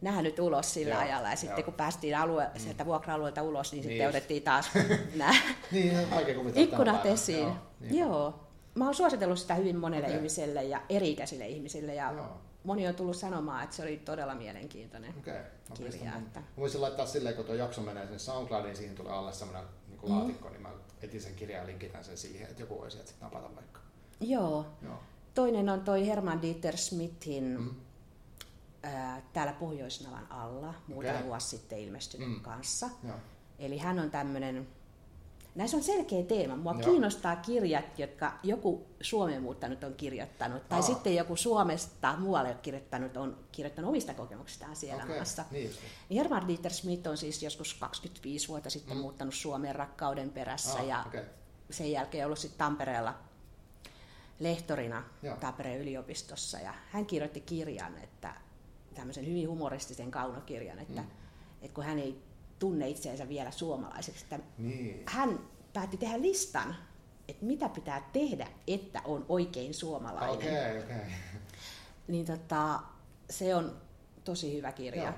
nähnyt 0.00 0.38
ulos 0.38 0.74
sillä 0.74 0.94
joo, 0.94 1.02
ajalla. 1.02 1.30
Ja 1.30 1.36
sitten 1.36 1.58
joo. 1.58 1.64
kun 1.64 1.74
päästiin 1.74 2.16
alue, 2.16 2.44
mm. 2.54 2.60
sieltä 2.60 2.86
vuokra-alueelta 2.86 3.42
ulos, 3.42 3.72
niin, 3.72 3.82
niin 3.82 3.90
sitten 3.90 4.08
otettiin 4.08 4.42
taas 4.42 4.70
nämä 5.16 5.34
niin, 5.72 5.96
ikkunat 6.54 7.06
esiin. 7.06 7.42
Joo, 7.42 7.56
niin 7.80 7.98
joo. 7.98 8.46
Mä 8.74 8.84
oon 8.84 8.94
suositellut 8.94 9.38
sitä 9.38 9.54
hyvin 9.54 9.76
monelle 9.76 10.06
okay. 10.06 10.16
ihmiselle 10.16 10.64
ja 10.64 10.82
eri-ikäisille 10.88 11.48
ihmisille. 11.48 11.94
Ja 11.94 12.12
joo 12.12 12.49
moni 12.64 12.88
on 12.88 12.94
tullut 12.94 13.16
sanomaan, 13.16 13.64
että 13.64 13.76
se 13.76 13.82
oli 13.82 13.96
todella 13.96 14.34
mielenkiintoinen 14.34 15.14
okay. 15.18 15.42
kirja. 15.74 16.16
Että... 16.16 16.40
Mä 16.40 16.46
voisin 16.56 16.80
laittaa 16.80 17.06
silleen, 17.06 17.36
kun 17.36 17.44
tuo 17.44 17.54
jakso 17.54 17.80
menee 17.80 18.04
sinne 18.04 18.18
SoundCloudiin, 18.18 18.76
siihen 18.76 18.96
tulee 18.96 19.12
alle 19.12 19.32
semmoinen 19.32 19.64
niin 19.88 20.00
mm. 20.02 20.10
laatikko, 20.10 20.48
niin 20.48 20.62
mä 20.62 20.70
etin 21.02 21.20
sen 21.20 21.34
kirjan 21.34 21.60
ja 21.60 21.66
linkitän 21.66 22.04
sen 22.04 22.18
siihen, 22.18 22.50
että 22.50 22.62
joku 22.62 22.78
voisi 22.78 22.96
sitten 22.96 23.16
napata 23.20 23.56
vaikka. 23.56 23.80
Joo. 24.20 24.66
Joo. 24.82 24.98
Toinen 25.34 25.68
on 25.68 25.80
toi 25.80 26.06
Herman 26.06 26.42
Dieter 26.42 26.76
Smithin 26.76 27.60
mm. 27.60 27.74
ää, 28.82 29.22
täällä 29.32 29.52
Pohjoisnavan 29.52 30.26
alla, 30.32 30.74
muutama 30.86 31.14
okay. 31.14 31.26
vuosi 31.26 31.48
sitten 31.48 31.78
ilmestynyt 31.78 32.28
mm. 32.28 32.40
kanssa. 32.40 32.90
Joo. 33.04 33.16
Eli 33.58 33.78
hän 33.78 33.98
on 33.98 34.10
tämmöinen 34.10 34.68
Näissä 35.60 35.76
on 35.76 35.82
selkeä 35.82 36.22
teema. 36.22 36.56
Mua 36.56 36.72
Joo. 36.72 36.90
kiinnostaa 36.90 37.36
kirjat, 37.36 37.98
jotka 37.98 38.32
joku 38.42 38.86
Suomeen 39.00 39.42
muuttanut 39.42 39.84
on 39.84 39.94
kirjoittanut, 39.94 40.68
tai 40.68 40.78
Aa. 40.78 40.86
sitten 40.86 41.14
joku 41.14 41.36
Suomesta 41.36 42.16
muualle 42.18 42.56
kirjoittanut 42.62 43.16
on 43.16 43.38
kirjoittanut 43.52 43.88
omista 43.88 44.14
kokemuksistaan 44.14 44.76
siellä 44.76 45.04
okay. 45.04 45.16
maassa. 45.16 45.44
Niin, 45.50 45.70
niin 46.08 46.16
Herman 46.22 46.48
Dieter 46.48 46.72
Smith 46.72 47.08
on 47.08 47.16
siis 47.16 47.42
joskus 47.42 47.74
25 47.74 48.48
vuotta 48.48 48.70
sitten 48.70 48.96
mm. 48.96 49.00
muuttanut 49.00 49.34
Suomeen 49.34 49.74
rakkauden 49.74 50.30
perässä, 50.30 50.78
Aa, 50.78 50.84
ja 50.84 51.04
okay. 51.06 51.24
sen 51.70 51.92
jälkeen 51.92 52.26
ollut 52.26 52.38
sitten 52.38 52.58
Tampereella 52.58 53.14
lehtorina 54.38 55.04
Joo. 55.22 55.36
Tampereen 55.36 55.80
yliopistossa 55.80 56.58
ja 56.58 56.74
hän 56.90 57.06
kirjoitti 57.06 57.40
kirjan, 57.40 57.98
että 57.98 58.34
tämmöisen 58.94 59.26
hyvin 59.26 59.48
humoristisen 59.48 60.10
kaunokirjan, 60.10 60.78
että, 60.78 61.00
mm. 61.00 61.08
että 61.62 61.74
kun 61.74 61.84
hän 61.84 61.98
ei 61.98 62.22
tunne 62.60 62.88
itseensä 62.88 63.28
vielä 63.28 63.50
suomalaiseksi, 63.50 64.24
että 64.24 64.38
niin. 64.58 65.02
hän 65.06 65.40
päätti 65.72 65.96
tehdä 65.96 66.20
listan, 66.20 66.76
että 67.28 67.44
mitä 67.44 67.68
pitää 67.68 68.08
tehdä, 68.12 68.46
että 68.66 69.02
on 69.04 69.26
oikein 69.28 69.74
suomalainen. 69.74 70.36
Okay, 70.36 70.78
okay. 70.78 71.12
Niin 72.08 72.26
tota, 72.26 72.80
se 73.30 73.54
on 73.54 73.76
tosi 74.24 74.56
hyvä 74.56 74.72
kirja, 74.72 75.04
Joo. 75.04 75.12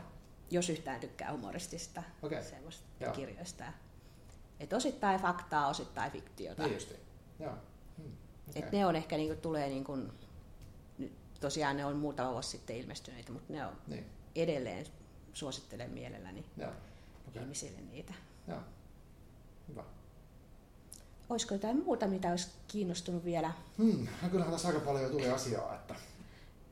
jos 0.50 0.70
yhtään 0.70 1.00
tykkää 1.00 1.32
humoristista 1.32 2.02
okay. 2.22 2.42
semmoista 2.42 2.84
Joo. 3.00 3.12
kirjoista. 3.12 3.64
Et 4.60 4.72
osittain 4.72 5.20
faktaa, 5.20 5.68
osittain 5.68 6.12
fiktiota. 6.12 6.62
Niin 6.62 6.74
justi. 6.74 6.94
Joo. 7.40 7.52
Hmm. 7.96 8.12
Okay. 8.50 8.62
Et 8.62 8.72
ne 8.72 8.86
on 8.86 8.96
ehkä 8.96 9.16
niinku, 9.16 9.36
tulee 9.40 9.68
niinku, 9.68 9.98
tosiaan 11.40 11.76
ne 11.76 11.84
on 11.84 11.96
muutama 11.96 12.32
vuosi 12.32 12.48
sitten 12.48 12.76
ilmestyneitä, 12.76 13.32
mutta 13.32 13.52
ne 13.52 13.66
on 13.66 13.76
niin. 13.86 14.06
edelleen 14.34 14.86
suosittelen 15.32 15.90
mielelläni 15.90 16.44
Joo. 16.56 16.72
Okay. 17.32 17.42
ihmisille 17.42 17.80
niitä. 17.80 18.14
Joo. 18.48 18.58
Hyvä. 19.68 19.84
Olisiko 21.28 21.54
jotain 21.54 21.84
muuta, 21.84 22.06
mitä 22.06 22.30
olisi 22.30 22.48
kiinnostunut 22.68 23.24
vielä? 23.24 23.52
Hmm. 23.78 24.06
Kyllähän 24.30 24.52
tässä 24.52 24.68
aika 24.68 24.80
paljon 24.80 25.10
tuli 25.10 25.30
asiaa. 25.30 25.74
Että... 25.74 25.94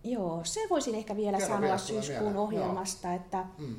Joo, 0.05 0.40
se 0.44 0.61
voisin 0.70 0.94
ehkä 0.94 1.16
vielä 1.16 1.38
Kerro 1.38 1.55
sanoa 1.55 1.62
vielä 1.62 1.79
syyskuun 1.79 2.37
ohjelmasta, 2.37 3.09
Joo. 3.09 3.16
että 3.16 3.44
hmm. 3.59 3.77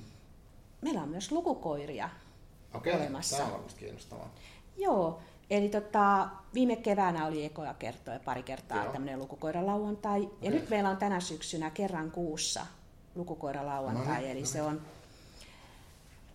meillä 0.81 1.01
on 1.01 1.09
myös 1.09 1.31
lukukoiria 1.31 2.09
Okei, 2.73 2.93
olemassa. 2.93 3.37
tämä 3.37 3.55
on 3.55 3.65
kiinnostavaa. 3.79 4.33
Joo, 4.77 5.19
eli 5.49 5.69
tota, 5.69 6.29
viime 6.53 6.75
keväänä 6.75 7.25
oli 7.25 7.45
ekoja 7.45 7.73
kertoja 7.73 8.19
pari 8.19 8.43
kertaa 8.43 8.83
Joo. 8.83 8.93
tämmöinen 8.93 9.19
lukukoiralauantai. 9.19 10.21
Okay. 10.21 10.37
Ja 10.41 10.51
nyt 10.51 10.69
meillä 10.69 10.89
on 10.89 10.97
tänä 10.97 11.19
syksynä 11.19 11.69
kerran 11.69 12.11
kuussa 12.11 12.65
lukukoiralauantai, 13.15 14.15
no, 14.15 14.21
niin, 14.21 14.31
eli 14.31 14.39
no. 14.39 14.45
se 14.45 14.61
on 14.61 14.81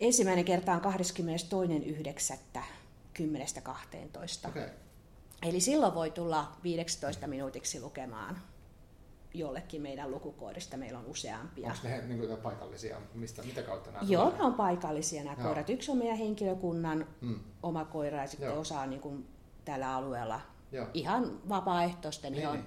ensimmäinen 0.00 0.44
kerta 0.44 0.72
on 0.72 0.80
22.9. 0.80 2.60
10.12. 3.18 4.48
Okay. 4.48 4.68
Eli 5.42 5.60
silloin 5.60 5.94
voi 5.94 6.10
tulla 6.10 6.52
15 6.62 7.26
minuutiksi 7.26 7.80
lukemaan 7.80 8.42
jollekin 9.34 9.82
meidän 9.82 10.10
lukukoirista. 10.10 10.76
Meillä 10.76 10.98
on 10.98 11.06
useampia. 11.06 11.66
Onko 11.66 11.88
ne 11.88 12.02
niin 12.06 12.18
kuin, 12.18 12.36
paikallisia? 12.36 13.00
Mistä, 13.14 13.42
mitä 13.42 13.62
kautta 13.62 13.90
nämä 13.90 14.04
Joo, 14.08 14.30
ne 14.38 14.44
on 14.44 14.54
paikallisia 14.54 15.24
nämä 15.24 15.36
Joo. 15.38 15.46
koirat. 15.46 15.70
Yksi 15.70 15.90
on 15.90 15.98
meidän 15.98 16.16
henkilökunnan 16.16 17.06
mm. 17.20 17.40
oma 17.62 17.84
koira 17.84 18.18
ja 18.18 18.26
sitten 18.26 18.48
Joo. 18.48 18.60
osa 18.60 18.80
on 18.80 18.90
niin 18.90 19.00
kuin, 19.00 19.28
tällä 19.64 19.94
alueella 19.94 20.40
Joo. 20.72 20.86
ihan 20.94 21.48
vapaaehtoisten. 21.48 22.32
Niin, 22.32 22.42
ihan, 22.42 22.54
niin. 22.54 22.66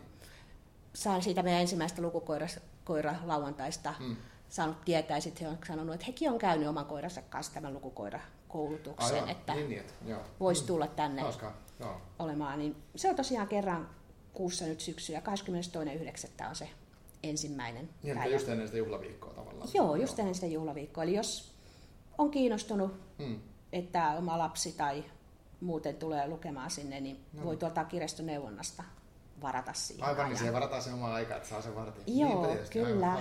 Saan 0.93 1.21
siitä 1.21 1.43
meidän 1.43 1.61
ensimmäistä 1.61 2.01
lukukoira 2.01 3.15
lauantaista 3.25 3.93
mm. 3.99 4.15
Saanut 4.49 4.81
tietää 4.85 5.17
ja 5.17 5.21
sitten 5.21 5.47
he 5.47 5.53
on 5.53 5.57
sanonut, 5.67 5.95
että 5.95 6.05
hekin 6.05 6.31
on 6.31 6.39
käynyt 6.39 6.67
oman 6.67 6.85
koiransa 6.85 7.21
kanssa 7.21 7.53
tämän 7.53 7.73
lukukoirakoulutuksen, 7.73 9.15
Aivan. 9.15 9.29
että 9.29 9.55
niin, 9.55 9.79
että 9.79 9.93
voisi 10.39 10.61
mm. 10.61 10.67
tulla 10.67 10.87
tänne 10.87 11.21
Hauskaa. 11.21 11.57
Joo. 11.79 12.01
olemaan. 12.19 12.59
Niin 12.59 12.75
se 12.95 13.09
on 13.09 13.15
tosiaan 13.15 13.47
kerran 13.47 13.89
kuussa 14.33 14.65
nyt 14.65 14.81
syksyllä, 14.81 15.19
22.9. 16.39 16.49
on 16.49 16.55
se 16.55 16.69
ensimmäinen 17.23 17.89
niin, 18.03 18.17
päivä. 18.17 18.33
just 18.33 18.49
ennen 18.49 18.67
sitä 18.67 18.77
juhlaviikkoa 18.77 19.33
tavallaan. 19.33 19.69
Joo, 19.73 19.95
just 19.95 20.17
Joo. 20.17 20.21
ennen 20.21 20.35
sitä 20.35 20.47
juhlaviikkoa. 20.47 21.03
Eli 21.03 21.15
jos 21.15 21.55
on 22.17 22.31
kiinnostunut, 22.31 22.93
hmm. 23.17 23.39
että 23.73 24.11
oma 24.17 24.37
lapsi 24.37 24.71
tai 24.71 25.03
muuten 25.61 25.95
tulee 25.95 26.27
lukemaan 26.27 26.71
sinne, 26.71 26.99
niin 26.99 27.25
no. 27.33 27.43
voi 27.43 27.57
tuolta 27.57 27.85
kirjastoneuvonnasta 27.85 28.83
varata 29.41 29.73
siihen. 29.73 30.05
Aivan, 30.05 30.29
niin 30.29 30.37
siihen 30.37 30.53
varataan 30.53 30.81
se 30.81 30.93
oma 30.93 31.13
aika, 31.13 31.35
että 31.35 31.49
saa 31.49 31.61
sen 31.61 31.75
vartin. 31.75 32.19
Joo, 32.19 32.47
tietysti, 32.47 32.79
kyllä. 32.79 33.17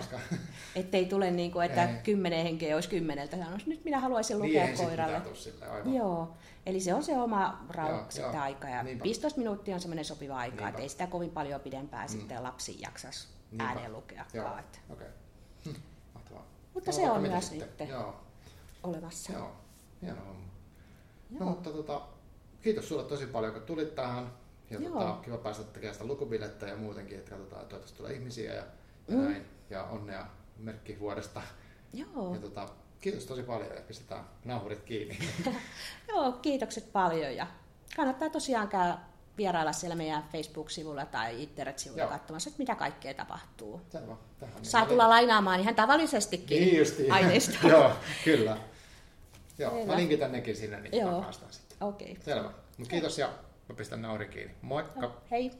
Että 0.75 0.97
ei 0.97 1.07
tule 1.07 1.31
niin 1.31 1.53
kuin, 1.53 1.67
että 1.67 1.85
ei. 1.85 1.97
kymmenen 2.03 2.43
henkeä 2.43 2.75
olisi 2.75 2.89
kymmeneltä. 2.89 3.37
Sanoisi, 3.37 3.69
nyt 3.69 3.85
minä 3.85 4.01
haluaisin 4.01 4.39
lukea 4.39 4.65
niin, 4.65 4.77
koiralle. 4.77 5.23
Sille, 5.35 5.67
aivan. 5.67 5.95
Joo, 5.95 6.35
eli 6.67 6.81
se 6.81 6.95
on 6.95 7.03
se 7.03 7.19
oma 7.19 7.65
rauha 7.69 8.07
sitten 8.09 8.41
aika. 8.41 8.69
Ja 8.69 8.83
Niinpä. 8.83 9.05
15 9.05 9.39
minuuttia 9.39 9.75
on 9.75 9.81
semmoinen 9.81 10.05
sopiva 10.05 10.37
aika, 10.37 10.69
että 10.69 10.83
ei 10.83 10.89
sitä 10.89 11.07
kovin 11.07 11.31
paljon 11.31 11.61
pidempään 11.61 12.09
mm. 12.09 12.13
sitten 12.13 12.43
lapsi 12.43 12.81
jaksaisi 12.81 13.29
ääneen 13.59 13.93
lukea. 13.93 14.25
Joo, 14.35 14.51
okay. 14.91 15.07
hm. 15.65 15.71
Mutta 16.75 16.91
no, 16.91 16.97
se 16.97 17.11
on 17.11 17.21
myös 17.21 17.53
nyt 17.53 17.89
Joo. 17.89 18.15
olemassa. 18.83 19.33
Joo, 19.33 19.53
hieno 20.03 20.21
homma. 20.25 20.49
No, 21.31 21.47
mutta 21.47 21.71
tota, 21.71 22.01
kiitos 22.63 22.89
sulle 22.89 23.05
tosi 23.05 23.27
paljon, 23.27 23.53
kun 23.53 23.63
tulit 23.63 23.95
tähän. 23.95 24.33
Ja 24.71 24.81
tota, 24.81 25.19
kiva 25.25 25.37
päästä 25.37 25.65
tekemään 25.65 25.95
sitä 25.95 26.07
lukubilettä 26.07 26.67
ja 26.67 26.77
muutenkin, 26.77 27.19
että 27.19 27.31
katsotaan, 27.31 27.63
että 27.63 27.71
toivottavasti 27.71 27.97
tulee 27.99 28.13
ihmisiä 28.13 28.55
ja, 28.55 28.63
ja 29.09 29.17
mm. 29.17 29.23
näin. 29.23 29.47
Ja 29.71 29.85
onnea 29.85 30.27
merkki 30.59 31.01
vuodesta. 31.01 31.43
Joo. 31.93 32.35
Ja 32.35 32.41
tota, 32.41 32.69
kiitos 33.01 33.25
tosi 33.27 33.43
paljon 33.43 33.75
ja 33.75 33.83
pistetään 33.89 34.25
nauhurit 34.45 34.83
kiinni. 34.83 35.19
Joo, 36.09 36.33
kiitokset 36.33 36.93
paljon 36.93 37.37
ja 37.37 37.47
kannattaa 37.97 38.31
tosiaan 38.31 38.69
käydä 38.69 38.99
vierailla 39.39 39.73
siellä 39.73 39.97
meidän 39.97 40.25
Facebook-sivulla 40.33 41.07
tai 41.07 41.43
internet-sivulla 41.43 42.03
Joo. 42.03 42.11
katsomassa, 42.11 42.51
että 42.51 42.59
mitä 42.59 42.75
kaikkea 42.75 43.15
tapahtuu. 43.15 43.81
Selvä. 43.89 44.17
Tähän 44.39 44.65
Saa 44.65 44.87
tulla 44.87 45.05
oli... 45.05 45.11
lainaamaan 45.11 45.61
ihan 45.61 45.75
tavallisestikin 45.75 46.61
niin 46.61 46.79
justiin. 46.79 47.13
aineista. 47.17 47.69
Joo, 47.69 47.93
kyllä. 48.25 48.57
Joo, 49.59 49.87
mä 49.87 49.97
linkitän 49.97 50.33
nekin 50.33 50.57
sinne, 50.57 50.81
niin 50.81 51.01
Joo. 51.01 51.23
päästään 51.23 51.53
sitten. 51.53 51.89
Okei. 51.89 52.13
Okay. 52.13 52.25
Selvä. 52.25 52.51
Mut 52.79 52.89
kiitos 52.89 53.19
ja 53.19 53.29
Mä 53.69 53.75
pistän 53.75 54.03
nauri 54.03 54.29
kiinni. 54.29 54.55
Moikka! 54.63 55.23
Hei! 55.31 55.51